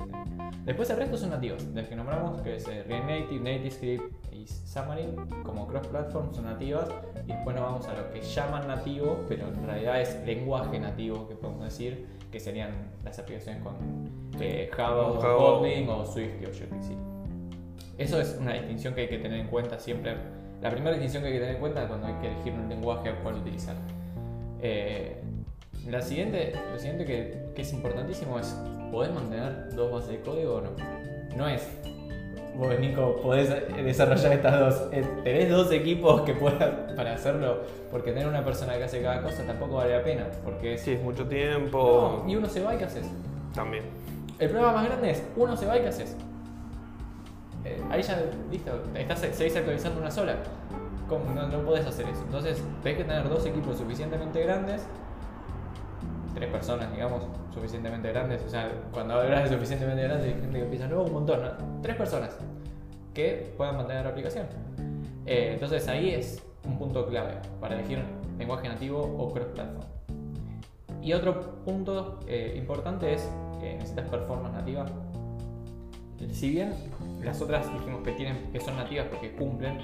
Después 0.64 0.88
el 0.90 0.96
resto 0.96 1.18
son 1.18 1.30
nativos, 1.30 1.62
los 1.64 1.86
que 1.86 1.94
nombramos, 1.94 2.40
que 2.40 2.56
es 2.56 2.66
eh, 2.68 2.84
React 2.84 3.04
Native, 3.06 3.40
NativeScript 3.40 4.32
y 4.32 4.46
Xamarin, 4.46 5.16
como 5.42 5.66
cross-platform 5.66 6.32
son 6.32 6.44
nativas. 6.44 6.88
Y 7.26 7.32
después 7.32 7.54
nos 7.54 7.64
vamos 7.64 7.86
a 7.88 7.94
lo 7.94 8.10
que 8.10 8.22
llaman 8.22 8.66
nativo, 8.66 9.24
pero 9.28 9.48
en 9.48 9.66
realidad 9.66 10.00
es 10.00 10.24
lenguaje 10.24 10.78
nativo, 10.78 11.28
que 11.28 11.34
podemos 11.34 11.64
decir, 11.64 12.06
que 12.30 12.40
serían 12.40 12.92
las 13.04 13.18
aplicaciones 13.18 13.62
con 13.62 13.74
eh, 14.40 14.70
Java 14.72 15.08
o. 15.08 15.18
Kotlin 15.18 15.88
o 15.88 16.06
Swift 16.06 16.40
y 16.40 16.46
Objective-C. 16.46 16.96
Eso 17.98 18.20
es 18.20 18.38
una 18.40 18.54
distinción 18.54 18.94
que 18.94 19.02
hay 19.02 19.08
que 19.08 19.18
tener 19.18 19.40
en 19.40 19.48
cuenta 19.48 19.78
siempre. 19.78 20.16
La 20.62 20.70
primera 20.70 20.92
distinción 20.92 21.24
que 21.24 21.28
hay 21.28 21.34
que 21.34 21.40
tener 21.40 21.54
en 21.56 21.60
cuenta 21.60 21.88
cuando 21.88 22.06
hay 22.06 22.14
que 22.14 22.28
elegir 22.28 22.52
un 22.52 22.68
lenguaje 22.68 23.08
al 23.08 23.16
cual 23.16 23.34
utilizar. 23.34 23.74
Eh, 24.60 25.20
la 25.88 26.00
siguiente, 26.00 26.52
lo 26.70 26.78
siguiente 26.78 27.04
que, 27.04 27.52
que 27.52 27.62
es 27.62 27.72
importantísimo 27.72 28.38
es 28.38 28.56
¿podés 28.92 29.12
mantener 29.12 29.74
dos 29.74 29.90
bases 29.90 30.10
de 30.10 30.20
código 30.20 30.54
o 30.54 30.60
no? 30.60 30.70
No 31.36 31.48
es. 31.48 31.68
Vos, 32.54 32.78
Nico, 32.78 33.16
podés 33.22 33.48
desarrollar 33.82 34.32
estas 34.34 34.60
dos. 34.60 34.88
Eh, 34.92 35.04
Tenés 35.24 35.50
dos 35.50 35.72
equipos 35.72 36.20
que 36.20 36.34
puedan 36.34 36.94
para 36.94 37.14
hacerlo, 37.14 37.62
porque 37.90 38.12
tener 38.12 38.28
una 38.28 38.44
persona 38.44 38.76
que 38.76 38.84
hace 38.84 39.02
cada 39.02 39.20
cosa 39.22 39.42
tampoco 39.44 39.76
vale 39.76 39.96
la 39.96 40.04
pena, 40.04 40.26
porque 40.44 40.74
es... 40.74 40.82
Sí, 40.82 40.92
es 40.92 41.02
mucho 41.02 41.26
tiempo. 41.26 42.22
No, 42.22 42.30
y 42.30 42.36
uno 42.36 42.48
se 42.48 42.62
va 42.62 42.74
y 42.74 42.78
¿qué 42.78 42.84
haces? 42.84 43.06
También. 43.54 43.84
El 44.38 44.50
problema 44.50 44.74
más 44.74 44.84
grande 44.84 45.10
es, 45.10 45.24
uno 45.34 45.56
se 45.56 45.66
va 45.66 45.78
y 45.78 45.80
¿qué 45.80 45.88
haces? 45.88 46.16
Eh, 47.64 47.82
ahí 47.90 48.02
ya, 48.02 48.22
listo, 48.50 48.72
estás, 48.94 49.20
seguís 49.20 49.56
actualizando 49.56 50.00
una 50.00 50.10
sola. 50.10 50.36
¿Cómo? 51.08 51.24
No, 51.34 51.46
no 51.46 51.58
podés 51.64 51.86
hacer 51.86 52.08
eso. 52.08 52.22
Entonces, 52.22 52.62
tenés 52.82 52.98
que 52.98 53.04
tener 53.04 53.28
dos 53.28 53.44
equipos 53.46 53.76
suficientemente 53.76 54.42
grandes, 54.42 54.82
tres 56.34 56.50
personas, 56.50 56.90
digamos, 56.92 57.22
suficientemente 57.52 58.10
grandes. 58.10 58.42
O 58.44 58.48
sea, 58.48 58.70
cuando 58.92 59.14
hablas 59.14 59.48
de 59.48 59.56
suficientemente 59.56 60.02
grandes, 60.02 60.26
hay 60.26 60.40
gente 60.40 60.58
que 60.58 60.64
piensa, 60.64 60.88
no, 60.88 61.02
un 61.02 61.12
montón, 61.12 61.42
¿no? 61.42 61.50
Tres 61.82 61.96
personas 61.96 62.36
que 63.14 63.52
puedan 63.56 63.76
mantener 63.76 64.04
la 64.04 64.10
aplicación. 64.10 64.46
Eh, 65.26 65.50
entonces, 65.52 65.86
ahí 65.88 66.10
es 66.10 66.42
un 66.64 66.78
punto 66.78 67.06
clave 67.06 67.34
para 67.60 67.74
elegir 67.74 68.02
lenguaje 68.38 68.68
nativo 68.68 69.00
o 69.00 69.32
cross-platform. 69.32 69.86
Y 71.02 71.12
otro 71.12 71.64
punto 71.64 72.20
eh, 72.26 72.54
importante 72.56 73.12
es 73.12 73.28
que 73.60 73.74
necesitas 73.74 74.08
performance 74.08 74.54
nativa. 74.54 74.86
Si 76.30 76.50
bien 76.50 76.72
las 77.22 77.40
otras 77.40 77.72
dijimos 77.72 78.02
que, 78.02 78.12
tienen, 78.12 78.50
que 78.52 78.60
son 78.60 78.76
nativas 78.76 79.06
porque 79.08 79.32
cumplen, 79.32 79.78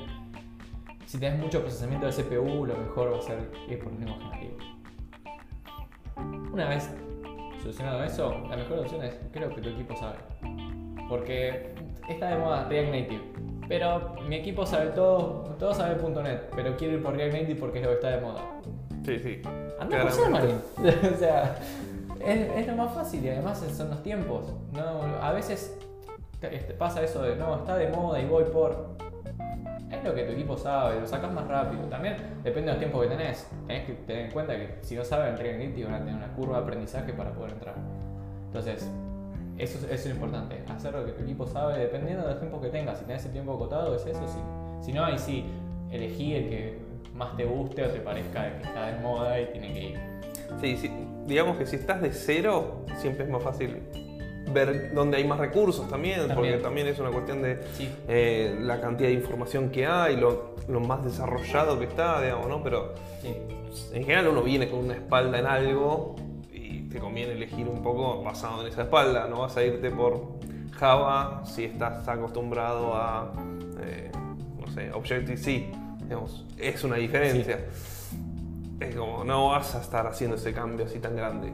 si 1.07 1.19
tenés 1.19 1.39
mucho 1.39 1.63
procesamiento 1.63 2.07
de 2.07 2.13
CPU, 2.13 2.67
lo 2.67 2.77
mejor 2.77 3.13
va 3.13 3.19
a 3.19 3.23
ser 3.23 3.51
ir 3.69 3.79
por 3.79 3.93
un 3.93 4.01
lenguaje 4.01 4.25
nativo. 4.25 4.57
Una 6.53 6.69
vez 6.69 6.91
solucionado 7.61 8.05
eso, 8.05 8.47
la 8.49 8.57
mejor 8.57 8.81
opción 8.81 9.03
es 9.03 9.15
creo 9.33 9.55
que 9.55 9.61
tu 9.61 9.69
equipo 9.71 9.97
sabe. 9.97 10.19
Porque 11.09 11.75
está 12.09 12.31
de 12.31 12.39
moda 12.39 12.69
React 12.69 12.91
Native. 12.91 13.23
Pero 13.69 14.17
mi 14.29 14.37
equipo 14.37 14.65
sabe 14.67 14.91
todo, 14.91 15.57
todo 15.59 15.75
sabe 15.75 15.97
.NET, 16.23 16.51
pero 16.55 16.77
quiero 16.77 16.95
ir 16.95 17.03
por 17.03 17.15
React 17.15 17.33
Native 17.33 17.61
porque 17.61 17.79
es 17.79 17.85
lo 17.85 17.91
que 17.91 17.97
está 17.97 18.11
de 18.11 18.21
moda. 18.21 18.45
Sí, 19.05 19.19
sí. 19.19 19.43
Anda 19.79 20.03
por. 20.03 20.13
Xamarin. 20.13 20.61
o 21.15 21.19
sea, 21.19 21.59
es, 22.21 22.51
es 22.57 22.67
lo 22.67 22.77
más 22.77 22.93
fácil 22.93 23.25
y 23.25 23.29
además 23.29 23.65
son 23.77 23.91
los 23.91 24.03
tiempos. 24.03 24.53
No, 24.73 25.03
a 25.23 25.33
veces 25.33 25.78
este, 26.43 26.75
pasa 26.75 27.03
eso 27.03 27.23
de 27.23 27.37
no, 27.37 27.57
está 27.57 27.77
de 27.77 27.89
moda 27.89 28.21
y 28.21 28.27
voy 28.27 28.45
por. 28.45 28.97
Es 29.91 30.05
lo 30.05 30.15
que 30.15 30.23
tu 30.25 30.33
equipo 30.33 30.57
sabe, 30.57 31.01
lo 31.01 31.07
sacas 31.07 31.33
más 31.33 31.47
rápido. 31.49 31.83
También 31.85 32.17
depende 32.45 32.67
de 32.67 32.73
los 32.73 32.79
tiempos 32.79 33.03
que 33.03 33.09
tenés. 33.09 33.51
Tenés 33.67 33.87
que 33.87 33.93
tener 33.95 34.27
en 34.27 34.31
cuenta 34.33 34.55
que 34.57 34.77
si 34.83 34.95
no 34.95 35.05
saben 35.05 35.37
React 35.37 35.59
Native 35.61 35.85
van 35.87 35.95
a 35.95 35.99
tener 36.01 36.15
una 36.15 36.29
curva 36.35 36.59
de 36.59 36.63
aprendizaje 36.65 37.13
para 37.15 37.33
poder 37.33 37.53
entrar. 37.53 37.75
Entonces, 38.47 38.89
eso, 39.57 39.79
es- 39.79 39.85
eso 39.85 40.09
es 40.09 40.15
importante. 40.15 40.63
Hacer 40.69 40.93
lo 40.95 41.05
que 41.07 41.13
tu 41.13 41.23
equipo 41.25 41.47
sabe 41.47 41.79
dependiendo 41.79 42.23
de 42.25 42.31
los 42.31 42.39
tiempos 42.39 42.61
que 42.61 42.69
tengas. 42.69 42.99
Si 42.99 43.05
tenés 43.07 43.25
el 43.25 43.33
tiempo 43.33 43.55
acotado, 43.55 43.97
es 43.97 44.05
eso. 44.07 44.21
Si, 44.29 44.87
si 44.87 44.93
no, 44.93 45.05
ahí 45.05 45.19
sí, 45.19 45.45
elegí 45.91 46.35
el 46.35 46.49
que 46.51 46.79
más 47.15 47.35
te 47.37 47.45
guste 47.47 47.85
o 47.85 47.89
te 47.89 47.99
parezca 48.01 48.47
el 48.47 48.59
que 48.61 48.63
está 48.69 48.87
de 48.87 49.01
moda 49.01 49.41
y 49.41 49.47
tiene 49.47 49.73
que 49.73 49.81
ir. 49.81 49.99
Sí, 50.61 50.77
sí, 50.77 50.91
digamos 51.27 51.57
que 51.57 51.67
si 51.67 51.77
estás 51.77 52.01
de 52.03 52.13
cero, 52.13 52.85
siempre 52.99 53.25
es 53.25 53.31
más 53.31 53.43
fácil 53.43 53.83
ver 54.53 54.93
dónde 54.95 55.17
hay 55.19 55.25
más 55.27 55.39
recursos 55.39 55.89
también, 55.89 56.29
porque 56.35 56.53
También. 56.59 56.87
es 56.89 56.99
una 56.99 57.11
cuestión 57.11 57.43
de 57.43 57.61
Sí. 57.75 57.89
eh, 58.09 58.57
la 58.61 58.81
cantidad 58.81 59.09
de 59.09 59.15
información 59.15 59.71
que 59.71 59.87
hay, 59.87 60.17
lo, 60.17 60.55
lo 60.69 60.81
más 60.81 61.05
desarrollado 61.05 61.79
que 61.79 61.87
está, 61.87 62.21
digamos, 62.23 62.49
¿no? 62.49 62.63
Pero 62.63 62.95
Sí. 63.23 63.35
en 63.93 64.03
general 64.03 64.29
uno 64.29 64.43
viene 64.43 64.69
con 64.69 64.81
una 64.81 64.95
espalda 64.95 65.39
en 65.39 65.47
algo 65.47 66.17
y 66.53 66.83
te 66.89 66.99
conviene 66.99 67.33
elegir 67.33 67.69
un 67.69 67.83
poco 67.83 68.23
basado 68.23 68.63
en 68.63 68.69
esa 68.69 68.83
espalda, 68.83 69.27
no 69.29 69.41
vas 69.41 69.57
a 69.57 69.65
irte 69.65 69.91
por 69.91 70.39
Java 70.73 71.43
si 71.45 71.65
estás 71.65 72.07
acostumbrado 72.09 72.95
a, 72.95 73.33
eh, 73.81 74.11
no 74.61 74.67
sé, 74.73 74.91
Objective-C, 74.93 75.71
digamos, 76.05 76.47
es 76.57 76.85
una 76.85 76.97
diferencia. 76.97 77.59
Es 78.81 78.95
como, 78.95 79.25
no 79.25 79.49
vas 79.49 79.75
a 79.75 79.81
estar 79.81 80.07
haciendo 80.07 80.37
ese 80.37 80.53
cambio 80.53 80.87
así 80.87 81.01
tan 81.01 81.17
grande. 81.17 81.53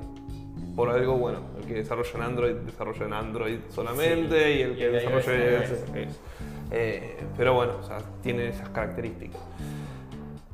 Por 0.75 0.91
algo, 0.91 1.15
bueno, 1.17 1.39
el 1.61 1.67
que 1.67 1.75
desarrolla 1.75 2.11
en 2.17 2.23
Android, 2.23 2.55
desarrolla 2.57 3.07
en 3.07 3.13
Android 3.13 3.59
solamente 3.71 4.53
Sí. 4.53 4.59
y 4.59 4.63
el 4.63 4.77
que 4.77 4.89
desarrolla 4.89 5.53
iOS 5.61 5.71
es- 5.71 6.21
eh, 6.73 7.17
pero 7.37 7.55
bueno, 7.55 7.75
o 7.81 7.83
sea, 7.85 7.99
tiene 8.23 8.49
esas 8.49 8.69
características. 8.71 9.41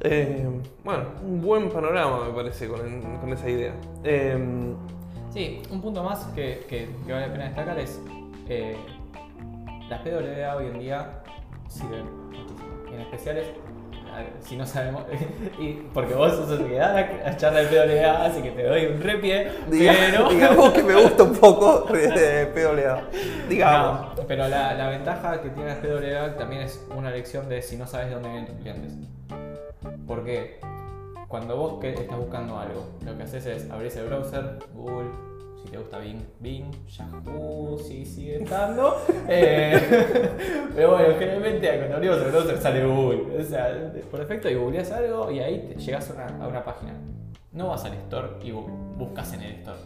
Eh, 0.03 0.47
bueno, 0.85 1.05
un 1.23 1.41
buen 1.43 1.69
panorama 1.71 2.25
me 2.29 2.35
parece 2.35 2.69
con, 2.69 2.81
con 3.21 3.33
esa 3.33 3.49
idea. 3.49 3.75
Eh, 4.05 4.39
Sí, 5.33 5.63
un 5.71 5.81
punto 5.81 6.03
más 6.03 6.25
que, 6.35 6.65
que- 6.69 6.89
que 7.07 7.13
vale 7.13 7.29
la 7.29 7.33
pena 7.33 7.45
destacar 7.45 7.79
es 7.79 8.01
eh, 8.49 8.75
las 9.89 10.01
PWA 10.01 10.57
hoy 10.57 10.67
en 10.67 10.79
día 10.81 11.23
sirven 11.69 12.05
muchísimo. 12.27 12.69
En 12.93 13.01
especial 13.03 13.39
es, 13.39 13.47
si 14.41 14.57
no 14.57 14.67
sabemos, 14.67 15.05
y 15.59 15.73
porque 15.95 16.15
vos 16.15 16.33
sos 16.35 16.51
el 16.59 16.67
que 16.67 16.77
da 16.77 16.93
la 16.93 17.37
charla 17.37 17.61
de 17.63 17.67
PWA, 17.67 18.25
así 18.27 18.43
que 18.43 18.51
te 18.51 18.65
doy 18.65 18.87
un 18.87 19.01
repie, 19.01 19.51
diga- 19.71 19.95
pero... 19.99 20.29
digamos 20.29 20.71
que 20.73 20.83
me 20.83 20.95
gusta 21.03 21.23
un 21.25 21.35
poco 21.37 21.81
de 21.93 22.47
PWA. 22.55 23.03
Digamos. 23.49 24.17
No, 24.17 24.23
pero 24.27 24.49
la, 24.49 24.75
la 24.75 24.89
ventaja 24.89 25.41
que 25.43 25.51
tiene 25.51 25.69
las 25.71 25.79
PWA 25.79 26.37
también 26.37 26.63
es 26.63 26.85
una 26.97 27.11
lección 27.11 27.49
de 27.49 27.63
si 27.63 27.77
no 27.77 27.87
sabes 27.87 28.09
de 28.09 28.15
dónde 28.15 28.29
vienen 28.31 28.47
tus 28.47 28.57
clientes. 28.57 28.93
Porque 30.07 30.59
cuando 31.29 31.57
vos 31.57 31.81
que 31.81 31.91
estás 31.95 32.17
buscando 32.19 32.59
algo, 32.59 32.89
lo 33.05 33.17
que 33.17 33.23
haces 33.23 33.47
es 33.47 33.71
abrir 33.71 33.93
el 33.97 34.07
browser, 34.07 34.59
Google, 34.75 35.09
si 35.65 35.71
te 35.71 35.77
gusta 35.79 35.99
Bing, 35.99 36.23
Bing, 36.41 36.71
Yahoo, 36.89 37.79
si 37.79 38.05
sigue 38.05 38.43
estando. 38.43 38.97
eh, 39.29 39.79
pero 40.75 40.93
bueno, 40.93 41.15
generalmente 41.19 41.77
cuando 41.79 41.97
abrimos 41.97 42.19
el 42.23 42.31
browser 42.31 42.59
sale 42.59 42.85
Google. 42.85 43.41
O 43.41 43.45
sea, 43.45 43.93
por 44.11 44.21
defecto 44.21 44.49
y 44.49 44.55
googleás 44.55 44.91
algo 44.93 45.31
y 45.31 45.41
ahí 45.41 45.67
te 45.75 45.81
llegas 45.81 46.11
a 46.11 46.15
una, 46.15 46.45
a 46.45 46.49
una 46.49 46.65
página. 46.65 46.95
No 47.53 47.69
vas 47.69 47.85
al 47.85 47.95
store 47.95 48.29
y 48.43 48.51
bu- 48.51 48.67
buscas 48.97 49.33
en 49.35 49.43
el 49.43 49.53
store. 49.57 49.79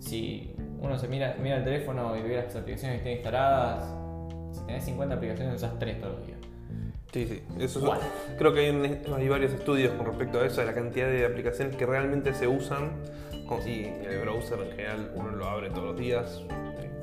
Si 0.00 0.54
uno 0.80 0.98
se 0.98 1.08
mira, 1.08 1.36
mira 1.42 1.56
el 1.58 1.64
teléfono 1.64 2.16
y 2.16 2.22
ve 2.22 2.36
las 2.36 2.54
aplicaciones 2.56 2.98
que 2.98 3.02
tiene 3.02 3.16
instaladas, 3.18 3.84
si 4.52 4.64
tenés 4.66 4.84
50 4.84 5.14
aplicaciones 5.14 5.56
usas 5.56 5.78
3 5.78 6.00
todos 6.00 6.18
los 6.18 6.26
días. 6.26 6.38
Sí, 7.12 7.26
sí. 7.26 7.42
Eso 7.60 7.94
es- 7.94 8.00
creo 8.38 8.54
que 8.54 8.60
hay, 8.60 8.70
un- 8.70 9.14
hay 9.14 9.28
varios 9.28 9.52
estudios 9.52 9.92
con 9.94 10.06
respecto 10.06 10.40
a 10.40 10.46
eso, 10.46 10.60
de 10.60 10.66
la 10.68 10.74
cantidad 10.74 11.06
de 11.08 11.26
aplicaciones 11.26 11.76
que 11.76 11.84
realmente 11.86 12.32
se 12.34 12.46
usan. 12.48 12.92
Si 13.60 13.84
el 13.84 14.20
browser 14.20 14.60
en 14.60 14.70
general 14.70 15.12
uno 15.14 15.30
lo 15.30 15.46
abre 15.46 15.70
todos 15.70 15.84
los 15.84 15.96
días, 15.98 16.42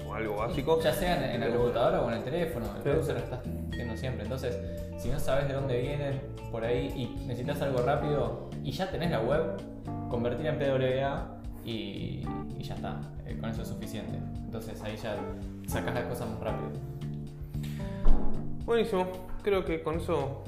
o 0.08 0.14
algo 0.14 0.38
básico. 0.38 0.80
Ya 0.82 0.94
sea 0.94 1.34
en, 1.34 1.42
en 1.42 1.50
la 1.50 1.56
computadora 1.56 2.02
o 2.02 2.10
en 2.10 2.18
el 2.18 2.24
teléfono, 2.24 2.66
el 2.78 2.84
Sí. 2.84 2.90
browser 2.90 3.16
lo 3.16 3.22
estás 3.22 3.40
viendo 3.70 3.96
siempre. 3.98 4.24
Entonces, 4.24 4.58
si 4.98 5.10
no 5.10 5.20
sabes 5.20 5.48
de 5.48 5.54
dónde 5.54 5.80
vienen 5.80 6.22
por 6.52 6.64
ahí 6.66 6.88
y 6.96 7.26
necesitas 7.28 7.62
algo 7.62 7.82
rápido 7.84 8.50
y 8.64 8.72
ya 8.72 8.90
tenés 8.90 9.12
la 9.12 9.22
web, 9.22 9.58
convertirla 10.10 10.54
en 10.54 10.58
PWA 10.60 11.38
y, 11.64 12.24
y 12.58 12.64
ya 12.64 12.74
está. 12.76 13.00
Eh, 13.28 13.38
con 13.40 13.50
eso 13.52 13.62
es 13.62 13.68
suficiente. 13.68 14.18
Entonces 14.44 14.82
ahí 14.82 14.96
ya 14.98 15.16
sacas 15.68 15.94
las 15.94 16.06
cosas 16.06 16.28
más 16.30 16.40
rápido. 16.40 16.72
Buenísimo, 18.66 19.08
creo 19.44 19.64
que 19.66 19.82
con 19.82 19.96
eso 19.98 20.44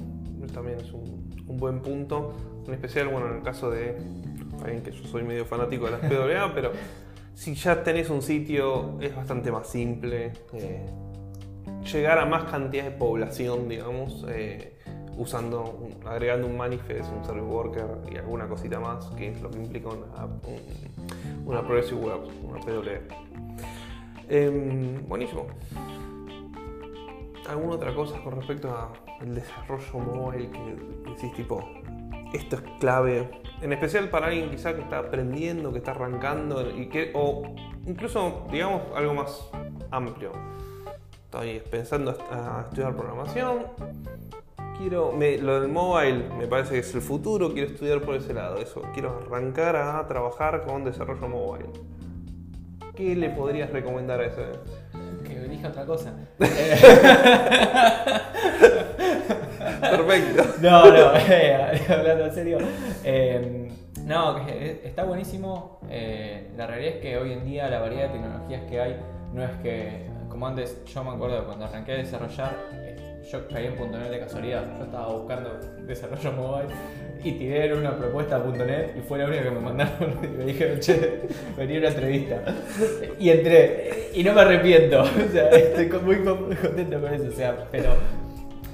también 0.52 0.78
es 0.80 0.92
un, 0.92 1.30
un 1.46 1.56
buen 1.56 1.80
punto. 1.82 2.34
En 2.66 2.74
especial, 2.74 3.08
bueno, 3.08 3.28
en 3.28 3.36
el 3.36 3.42
caso 3.42 3.70
de 3.70 3.96
que 4.64 4.92
yo 4.92 5.04
soy 5.04 5.22
medio 5.22 5.44
fanático 5.44 5.86
de 5.86 5.92
las 5.92 6.00
PWA, 6.00 6.52
pero 6.54 6.72
si 7.34 7.54
ya 7.54 7.82
tenés 7.82 8.10
un 8.10 8.22
sitio 8.22 8.98
es 9.00 9.14
bastante 9.14 9.50
más 9.50 9.68
simple. 9.68 10.32
eh, 10.54 10.86
llegar 11.92 12.18
a 12.18 12.26
más 12.26 12.44
cantidad 12.44 12.84
de 12.84 12.92
población, 12.92 13.68
digamos, 13.68 14.24
eh, 14.28 14.78
usando, 15.18 15.88
agregando 16.06 16.46
un 16.46 16.56
manifest, 16.56 17.10
un 17.12 17.24
service 17.24 17.44
worker 17.46 17.86
y 18.12 18.16
alguna 18.16 18.46
cosita 18.46 18.78
más, 18.78 19.06
que 19.16 19.28
es 19.30 19.42
lo 19.42 19.50
que 19.50 19.58
implica 19.58 19.88
una, 19.88 20.24
un- 20.26 21.46
una 21.46 21.60
Progressive 21.62 22.00
Web, 22.00 22.20
una 22.44 22.60
PWA. 22.60 23.00
Em, 24.28 25.06
buenísimo. 25.08 25.46
¿Alguna 27.48 27.74
otra 27.74 27.92
cosa 27.94 28.22
con 28.22 28.36
respecto 28.36 28.72
al 29.20 29.34
desarrollo 29.34 29.98
móvil 29.98 30.50
que 30.50 31.10
decís 31.10 31.32
tipo, 31.34 31.68
esto 32.32 32.56
es 32.56 32.62
clave? 32.78 33.28
En 33.62 33.72
especial 33.72 34.08
para 34.10 34.26
alguien 34.26 34.50
quizá 34.50 34.74
que 34.74 34.82
está 34.82 34.98
aprendiendo, 34.98 35.72
que 35.72 35.78
está 35.78 35.92
arrancando 35.92 36.68
y 36.76 36.88
que, 36.88 37.12
o 37.14 37.42
incluso 37.86 38.46
digamos 38.50 38.82
algo 38.94 39.14
más 39.14 39.48
amplio. 39.90 40.32
Estoy 41.24 41.60
pensando 41.70 42.10
a 42.30 42.66
estudiar 42.68 42.94
programación. 42.96 43.66
Quiero, 44.76 45.12
me- 45.12 45.38
lo 45.38 45.60
del 45.60 45.70
mobile 45.70 46.24
me 46.38 46.46
parece 46.48 46.72
que 46.74 46.80
es 46.80 46.94
el 46.94 47.00
futuro, 47.02 47.52
quiero 47.52 47.70
estudiar 47.70 48.00
por 48.02 48.16
ese 48.16 48.34
lado, 48.34 48.56
eso. 48.56 48.82
Quiero 48.92 49.16
arrancar 49.24 49.76
a 49.76 50.04
trabajar 50.08 50.64
con 50.66 50.82
desarrollo 50.84 51.28
mobile. 51.28 51.66
¿Qué 52.96 53.14
le 53.14 53.30
podrías 53.30 53.70
recomendar 53.70 54.20
a 54.20 54.26
ese? 54.26 54.42
Que 55.24 55.36
elija 55.44 55.68
otra 55.68 55.86
cosa. 55.86 56.12
Perfecto. 59.90 60.44
No, 60.62 60.90
no, 60.90 61.08
hablando 61.88 62.24
en 62.26 62.32
serio. 62.34 62.58
eh, 63.04 63.68
No, 64.06 64.46
está 64.48 65.04
buenísimo. 65.04 65.80
Eh, 65.90 66.48
la 66.56 66.66
realidad 66.66 66.94
es 66.96 67.00
que 67.02 67.16
hoy 67.18 67.32
en 67.32 67.44
día 67.44 67.68
la 67.68 67.80
variedad 67.80 68.08
de 68.08 68.18
tecnologías 68.18 68.62
que 68.70 68.80
hay 68.80 68.96
no 69.32 69.42
es 69.44 69.50
que, 69.62 70.06
como 70.28 70.46
antes, 70.46 70.84
yo 70.84 71.04
me 71.04 71.10
acuerdo 71.10 71.44
cuando 71.46 71.64
arranqué 71.64 71.92
a 71.92 71.96
desarrollar, 71.96 72.56
eh, 72.74 73.22
yo 73.30 73.46
caí 73.48 73.66
en 73.66 73.76
.NET 73.92 74.10
de 74.10 74.20
casualidad. 74.20 74.64
Yo 74.78 74.84
estaba 74.84 75.08
buscando 75.12 75.58
desarrollo 75.86 76.32
mobile 76.32 76.68
y 77.24 77.32
tiré 77.32 77.72
una 77.74 77.96
propuesta 77.96 78.36
a 78.36 78.38
.NET 78.40 78.96
y 78.96 79.00
fue 79.00 79.18
la 79.18 79.26
única 79.26 79.44
que 79.44 79.50
me 79.50 79.60
mandaron 79.60 80.18
y 80.24 80.26
me 80.26 80.44
dijeron, 80.44 80.80
che, 80.80 81.22
vení 81.56 81.76
a 81.76 81.78
una 81.78 81.88
entrevista. 81.88 82.42
Y 83.18 83.30
entré 83.30 84.10
y 84.14 84.22
no 84.24 84.32
me 84.34 84.40
arrepiento. 84.42 85.02
O 85.02 85.32
sea, 85.32 85.48
estoy 85.50 85.86
muy 86.00 86.16
contento 86.24 87.00
con 87.00 87.14
eso. 87.14 87.28
O 87.28 87.32
sea, 87.32 87.56
pero 87.70 87.90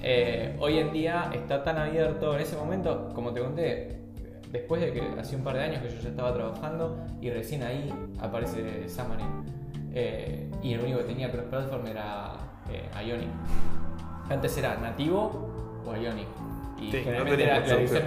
eh, 0.03 0.57
hoy 0.61 0.79
en 0.79 0.93
día 0.93 1.31
está 1.35 1.63
tan 1.63 1.79
abierto. 1.79 2.35
En 2.35 2.41
ese 2.41 2.57
momento, 2.57 3.11
como 3.15 3.33
te 3.33 3.41
conté, 3.41 3.99
después 4.51 4.81
de 4.81 4.93
que 4.93 5.03
hace 5.19 5.37
un 5.37 5.45
par 5.45 5.57
de 5.57 5.63
años 5.63 5.83
que 5.83 5.91
yo 5.91 6.01
ya 6.01 6.09
estaba 6.09 6.33
trabajando 6.35 7.07
y 7.21 7.31
recién 7.31 7.63
ahí 7.63 7.93
aparece 8.21 8.87
Xamarin. 8.89 9.45
Eh, 9.95 10.49
y 10.63 10.75
el 10.75 10.81
único 10.81 10.99
que 10.99 11.05
tenía 11.05 11.31
cross-platform 11.31 11.87
era 11.87 12.35
eh, 12.71 13.07
Ionic. 13.07 13.29
Antes 14.29 14.57
era 14.59 14.77
nativo 14.77 15.83
o 15.87 15.97
Ionic. 15.97 16.29
Y 16.81 16.93
generalmente 16.93 17.47
la, 17.47 17.57
edición 17.59 18.05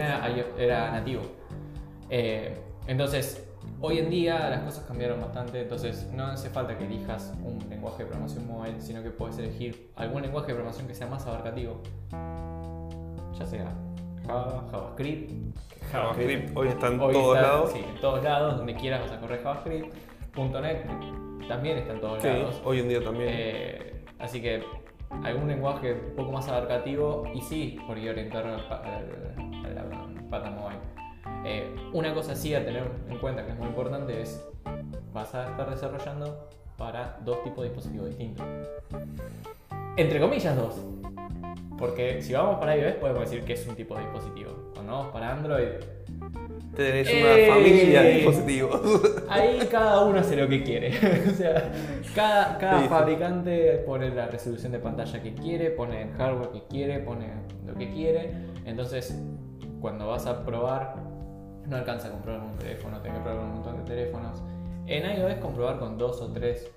era, 0.57 0.91
nativo. 0.91 1.23
Eh, 2.09 2.57
entonces, 2.87 3.50
hoy 3.79 3.99
en 3.99 4.09
día 4.09 4.49
las 4.49 4.61
cosas 4.61 4.85
cambiaron 4.85 5.21
bastante, 5.21 5.61
entonces 5.61 6.09
no 6.13 6.25
hace 6.25 6.49
falta 6.49 6.77
que 6.77 6.85
elijas 6.85 7.33
un 7.43 7.59
lenguaje 7.69 8.03
de 8.03 8.09
programación 8.09 8.47
móvil, 8.47 8.75
sino 8.79 9.01
que 9.03 9.09
puedes 9.09 9.37
elegir 9.37 9.91
algún 9.95 10.21
lenguaje 10.21 10.47
de 10.47 10.53
programación 10.53 10.87
que 10.87 10.93
sea 10.93 11.07
más 11.07 11.25
abarcativo. 11.25 11.81
Ya 13.37 13.45
sea 13.45 13.73
Java, 14.27 14.63
JavaScript. 14.71 15.31
JavaScript 15.91 16.57
hoy 16.57 16.67
está 16.67 16.87
en 16.87 16.99
todos 16.99 17.35
lados. 17.35 17.71
Sí, 17.71 17.79
en 17.79 18.01
todos 18.01 18.23
lados, 18.23 18.57
donde 18.57 18.75
quieras 18.75 19.01
vas 19.01 19.11
a 19.11 19.19
correr 19.19 19.41
JavaScript. 19.43 19.93
.NET 20.35 20.85
también 21.47 21.77
está 21.79 21.93
en 21.93 22.01
todos 22.01 22.23
lados. 22.23 22.61
Hoy 22.63 22.79
en 22.79 22.89
día 22.89 23.03
también. 23.03 23.29
Eh, 23.33 24.05
así 24.19 24.41
que 24.41 24.63
algún 25.23 25.47
lenguaje 25.47 25.93
un 25.93 26.15
poco 26.15 26.31
más 26.31 26.47
abarcativo 26.47 27.23
y 27.33 27.41
sí, 27.41 27.77
por 27.85 27.97
orientar 27.97 28.45
a 28.47 28.51
la 29.73 29.83
pata 30.29 30.51
mobile. 30.51 31.00
Eh, 31.45 31.75
una 31.93 32.13
cosa 32.13 32.35
sí 32.35 32.53
a 32.53 32.63
tener 32.63 32.83
en 33.09 33.17
cuenta 33.17 33.45
que 33.45 33.51
es 33.51 33.57
muy 33.57 33.67
importante 33.67 34.21
es 34.21 34.47
vas 35.13 35.33
a 35.33 35.49
estar 35.49 35.69
desarrollando 35.69 36.49
para 36.77 37.19
dos 37.23 37.43
tipos 37.43 37.63
de 37.63 37.69
dispositivos 37.69 38.09
distintos. 38.09 38.45
Entre 39.97 40.19
comillas 40.19 40.55
dos. 40.55 40.75
Porque 41.77 42.21
si 42.21 42.33
vamos 42.33 42.59
para 42.59 42.77
iOS 42.77 42.95
podemos 42.95 43.21
decir 43.21 43.43
que 43.43 43.53
es 43.53 43.67
un 43.67 43.75
tipo 43.75 43.95
de 43.95 44.01
dispositivo. 44.01 44.71
Cuando 44.73 44.93
vamos 44.93 45.11
para 45.11 45.33
Android 45.33 45.67
Tenés 46.75 47.07
una 47.09 47.37
eh, 47.37 47.47
familia 47.49 48.01
de 48.01 48.13
dispositivos. 48.13 49.01
Ahí 49.29 49.59
cada 49.69 50.05
uno 50.05 50.19
hace 50.19 50.37
lo 50.37 50.47
que 50.47 50.63
quiere. 50.63 50.89
o 51.29 51.33
sea, 51.33 51.69
cada, 52.15 52.57
cada 52.57 52.81
fabricante 52.87 53.83
pone 53.85 54.09
la 54.09 54.27
resolución 54.27 54.71
de 54.71 54.79
pantalla 54.79 55.21
que 55.21 55.33
quiere, 55.33 55.71
pone 55.71 56.03
el 56.03 56.11
hardware 56.13 56.49
que 56.51 56.63
quiere, 56.69 56.99
pone 56.99 57.27
lo 57.67 57.75
que 57.75 57.91
quiere. 57.91 58.31
Entonces, 58.65 59.19
cuando 59.81 60.07
vas 60.07 60.25
a 60.27 60.45
probar, 60.45 60.95
no 61.71 61.77
alcanza 61.77 62.09
a 62.09 62.11
comprar 62.11 62.39
un 62.39 62.57
teléfono, 62.57 62.99
tenés 62.99 63.17
que 63.17 63.23
probar 63.23 63.43
un 63.43 63.53
montón 63.53 63.77
de 63.77 63.83
teléfonos. 63.83 64.43
En 64.87 65.09
iOS 65.09 65.35
comprobar 65.35 65.79
con 65.79 65.97
dos 65.97 66.21
o 66.21 66.27
tres 66.33 66.69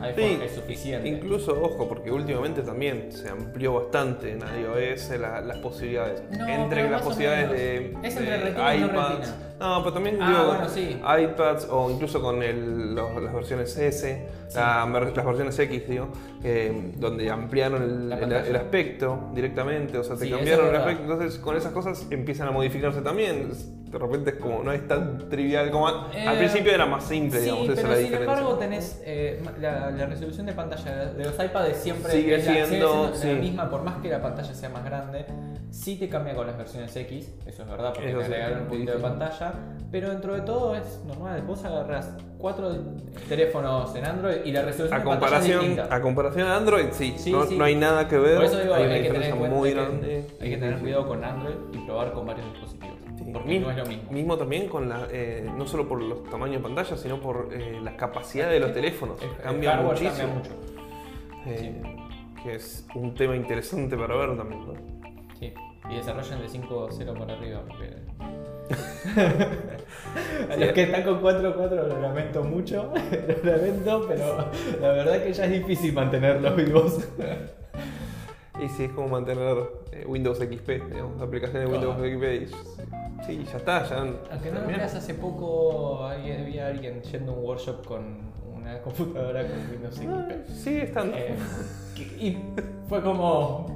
iPhone 0.00 0.42
es 0.42 0.52
suficiente. 0.52 1.08
Incluso, 1.08 1.58
ojo, 1.60 1.88
porque 1.88 2.10
últimamente 2.10 2.60
también 2.62 3.10
se 3.12 3.30
amplió 3.30 3.74
bastante 3.74 4.32
en 4.32 4.40
iOS 4.40 5.10
las 5.18 5.56
posibilidades. 5.58 6.22
entre 6.48 6.90
las 6.90 7.02
posibilidades 7.02 7.50
de, 7.50 7.96
es 8.02 8.16
entre 8.16 8.50
iPads. 8.50 9.34
No, 9.58 9.78
pero 9.78 9.94
también 9.94 10.18
ah, 10.20 10.68
iPads 11.18 11.68
o 11.70 11.90
incluso 11.90 12.20
con 12.20 12.40
las 12.40 13.32
versiones 13.32 13.74
S, 13.78 14.28
las 14.54 15.24
versiones 15.24 15.58
X, 15.58 15.88
digo, 15.88 16.08
donde 16.96 17.30
ampliaron 17.30 18.12
el, 18.12 18.56
aspecto 18.56 19.30
directamente, 19.32 19.96
o 19.96 20.04
sea, 20.04 20.16
te 20.16 20.28
cambiaron 20.28 20.68
el 20.68 20.76
aspecto. 20.76 21.02
Entonces, 21.04 21.38
con 21.38 21.56
esas 21.56 21.72
cosas 21.72 22.06
empiezan 22.10 22.48
a 22.48 22.50
modificarse 22.50 23.00
también 23.00 23.50
de 23.90 23.98
repente 23.98 24.30
es 24.30 24.36
como, 24.36 24.62
no 24.62 24.72
es 24.72 24.86
tan 24.88 25.28
trivial 25.28 25.70
como 25.70 25.86
al 25.86 26.08
eh, 26.12 26.38
principio 26.38 26.72
era 26.72 26.86
más 26.86 27.04
simple, 27.04 27.40
digamos, 27.40 27.68
esa 27.68 27.82
pero 27.82 27.88
la 27.88 27.96
sin 27.96 28.14
embargo 28.14 28.54
tenés 28.56 29.00
eh, 29.04 29.40
la, 29.60 30.06
resolución 30.06 30.46
de 30.46 30.52
pantalla 30.52 31.06
de 31.06 31.24
los 31.24 31.34
iPads 31.34 31.76
siempre 31.76 32.12
sigue 32.12 32.42
siendo, 32.42 33.12
la, 33.14 33.34
misma, 33.34 33.70
por 33.70 33.84
más 33.84 33.98
que 33.98 34.08
la 34.08 34.20
pantalla 34.20 34.52
sea 34.52 34.70
más 34.70 34.84
grande, 34.84 35.24
sí 35.70 35.96
te 35.96 36.08
cambia 36.08 36.34
con 36.34 36.48
las 36.48 36.58
versiones 36.58 36.94
X, 36.96 37.32
eso 37.46 37.62
es 37.62 37.68
verdad, 37.68 37.92
porque 37.94 38.12
te 38.12 38.24
agregaron 38.24 38.62
un 38.62 38.68
poquito 38.68 38.92
de 38.92 38.98
pantalla, 38.98 39.54
pero 39.92 40.10
dentro 40.10 40.34
de 40.34 40.40
todo 40.40 40.74
es 40.74 41.00
normal, 41.06 41.42
vos 41.42 41.64
agarrás 41.64 42.10
cuatro 42.38 42.72
teléfonos 43.28 43.94
en 43.94 44.04
Android 44.04 44.38
y 44.44 44.50
la 44.50 44.62
resolución 44.62 45.00
a 45.00 45.04
de 45.04 45.04
comparación, 45.04 45.58
pantalla 45.60 45.84
es 45.84 45.92
A 45.92 46.02
comparación 46.02 46.48
de 46.48 46.54
Android, 46.54 46.86
sí, 46.90 47.14
no, 47.30 47.64
hay 47.64 47.76
nada 47.76 48.08
que 48.08 48.18
ver, 48.18 48.36
por 48.36 48.44
eso 48.46 48.58
digo, 48.58 48.74
hay, 48.74 48.84
hay 48.84 49.02
que 49.04 49.10
tener 49.10 49.34
muy 49.36 49.70
grande. 49.72 50.26
Hay 50.40 50.50
que 50.50 50.56
tener 50.56 50.78
cuidado 50.80 51.06
con 51.06 51.24
Android 51.24 51.54
y 51.72 51.78
probar 51.86 52.12
con 52.12 52.26
varios 52.26 52.50
dispositivos 52.52 53.05
porque 53.38 53.60
no 53.60 53.70
es 53.70 53.76
lo 53.76 53.86
mismo. 53.86 54.10
Mismo 54.10 54.36
también 54.36 54.68
con 54.68 54.88
la, 54.88 55.06
eh, 55.10 55.48
no 55.56 55.66
solo 55.66 55.88
por 55.88 56.02
los 56.02 56.24
tamaños 56.24 56.56
de 56.56 56.62
pantalla, 56.62 56.96
sino 56.96 57.20
por 57.20 57.48
eh, 57.52 57.80
la 57.82 57.96
capacidad 57.96 58.50
de 58.50 58.60
los 58.60 58.72
teléfonos. 58.72 59.18
cambia 59.42 59.76
muchísimo. 59.76 60.28
mucho. 60.34 60.50
Eh, 61.46 61.82
que 62.42 62.54
es 62.54 62.86
un 62.94 63.14
tema 63.14 63.36
interesante 63.36 63.96
para 63.96 64.16
ver 64.16 64.36
también. 64.36 64.66
¿no? 64.66 64.74
Sí, 65.38 65.52
y 65.90 65.96
desarrollan 65.96 66.40
de 66.40 66.48
5.0 66.48 67.18
para 67.18 67.34
arriba. 67.34 67.62
A 70.50 70.56
los 70.56 70.72
que 70.72 70.82
están 70.82 71.04
con 71.04 71.22
4.4 71.22 71.70
lo 71.86 72.00
lamento 72.00 72.42
mucho, 72.42 72.92
lo 73.44 73.52
lamento, 73.52 74.06
pero 74.08 74.48
la 74.80 74.88
verdad 74.88 75.16
es 75.16 75.22
que 75.22 75.32
ya 75.32 75.44
es 75.44 75.52
difícil 75.52 75.92
mantenerlos 75.92 76.56
vivos. 76.56 77.08
Y 78.60 78.68
sí, 78.70 78.84
es 78.84 78.90
como 78.92 79.08
mantener 79.08 79.56
Windows 80.06 80.38
XP, 80.38 80.68
digamos, 80.68 81.18
la 81.18 81.24
aplicación 81.24 81.64
de 81.64 81.70
Windows 81.70 81.96
XP. 81.98 83.05
Sí, 83.24 83.44
ya 83.44 83.56
está, 83.56 83.84
ya. 83.88 83.98
Aunque 84.30 84.50
no 84.52 84.64
creas, 84.66 84.94
hace 84.94 85.14
poco 85.14 86.04
había 86.04 86.66
alguien 86.66 87.02
yendo 87.02 87.32
a 87.32 87.34
un 87.36 87.44
workshop 87.44 87.84
con 87.86 88.32
una 88.54 88.78
computadora 88.82 89.42
con 89.46 89.58
Windows 89.70 89.96
XP. 89.96 90.08
Ah, 90.08 90.28
sí, 90.46 90.76
estando. 90.76 91.16
Eh, 91.16 91.36
y 92.18 92.36
fue 92.88 93.02
como. 93.02 93.66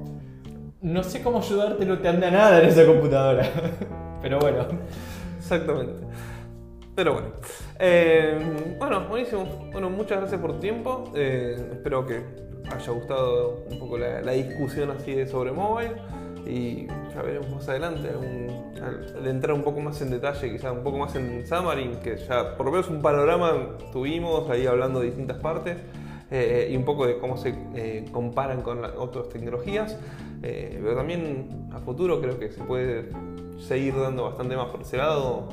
No 0.83 1.03
sé 1.03 1.23
cómo 1.23 1.39
ayudarte, 1.41 1.85
no 1.85 1.99
te 1.99 2.09
anda 2.09 2.31
nada 2.31 2.63
en 2.63 2.69
esa 2.69 2.87
computadora. 2.87 3.47
Pero 4.23 4.39
bueno. 4.39 4.67
Exactamente. 5.39 6.07
Pero 6.95 7.15
bueno. 7.15 7.29
Eh, 7.79 8.77
bueno, 8.79 9.09
buenísimo. 9.09 9.45
Bueno, 9.73 9.91
muchas 9.91 10.19
gracias 10.19 10.41
por 10.41 10.53
tu 10.55 10.59
tiempo. 10.61 11.13
Eh, 11.15 11.57
espero 11.73 12.07
que 12.07 12.50
haya 12.71 12.93
gustado 12.93 13.65
un 13.71 13.79
poco 13.79 13.99
la, 13.99 14.21
la 14.21 14.33
discusión 14.33 14.91
así 14.91 15.15
de 15.15 15.27
sobre 15.27 15.53
mobile 15.53 15.95
y 16.47 16.87
ya 17.15 17.23
veremos 17.23 17.51
más 17.51 17.69
adelante 17.69 18.09
de 18.09 19.31
entrar 19.31 19.55
un 19.55 19.63
poco 19.63 19.81
más 19.81 20.01
en 20.01 20.11
detalle, 20.11 20.51
quizás 20.51 20.73
un 20.73 20.83
poco 20.83 20.99
más 20.99 21.15
en 21.15 21.45
Xamarin, 21.47 21.97
que 21.97 22.17
ya 22.17 22.57
por 22.57 22.67
lo 22.67 22.73
menos 22.73 22.89
un 22.89 23.03
panorama 23.03 23.77
tuvimos 23.93 24.49
ahí 24.51 24.67
hablando 24.67 25.01
de 25.01 25.07
distintas 25.07 25.39
partes 25.39 25.77
eh, 26.31 26.69
y 26.71 26.77
un 26.77 26.85
poco 26.85 27.07
de 27.07 27.19
cómo 27.19 27.37
se 27.37 27.55
eh, 27.75 28.05
comparan 28.11 28.63
con 28.63 28.85
otras 28.85 29.29
tecnologías, 29.29 29.99
eh, 30.43 30.79
pero 30.83 30.97
también 30.97 31.69
a 31.73 31.81
futuro 31.81 32.21
creo 32.21 32.39
que 32.39 32.51
se 32.51 32.63
puede 32.63 33.11
seguir 33.59 33.95
dando 33.97 34.25
bastante 34.25 34.57
más 34.57 34.69
por 34.69 34.83
ese 34.83 34.97
lado, 34.97 35.49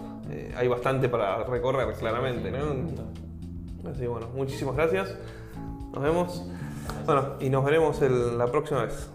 hay 0.56 0.67
bastante 0.67 1.08
para 1.08 1.43
recorrer 1.46 1.93
claramente, 1.96 2.52
¿no? 2.52 3.89
Así 3.89 4.06
bueno, 4.08 4.28
muchísimas 4.36 4.76
gracias, 4.76 5.15
nos 5.93 6.04
vemos, 6.04 6.50
bueno, 7.06 7.36
y 7.39 7.50
nos 7.50 7.63
veremos 7.63 8.02
la 8.02 8.47
próxima 8.47 8.84
vez. 8.84 9.10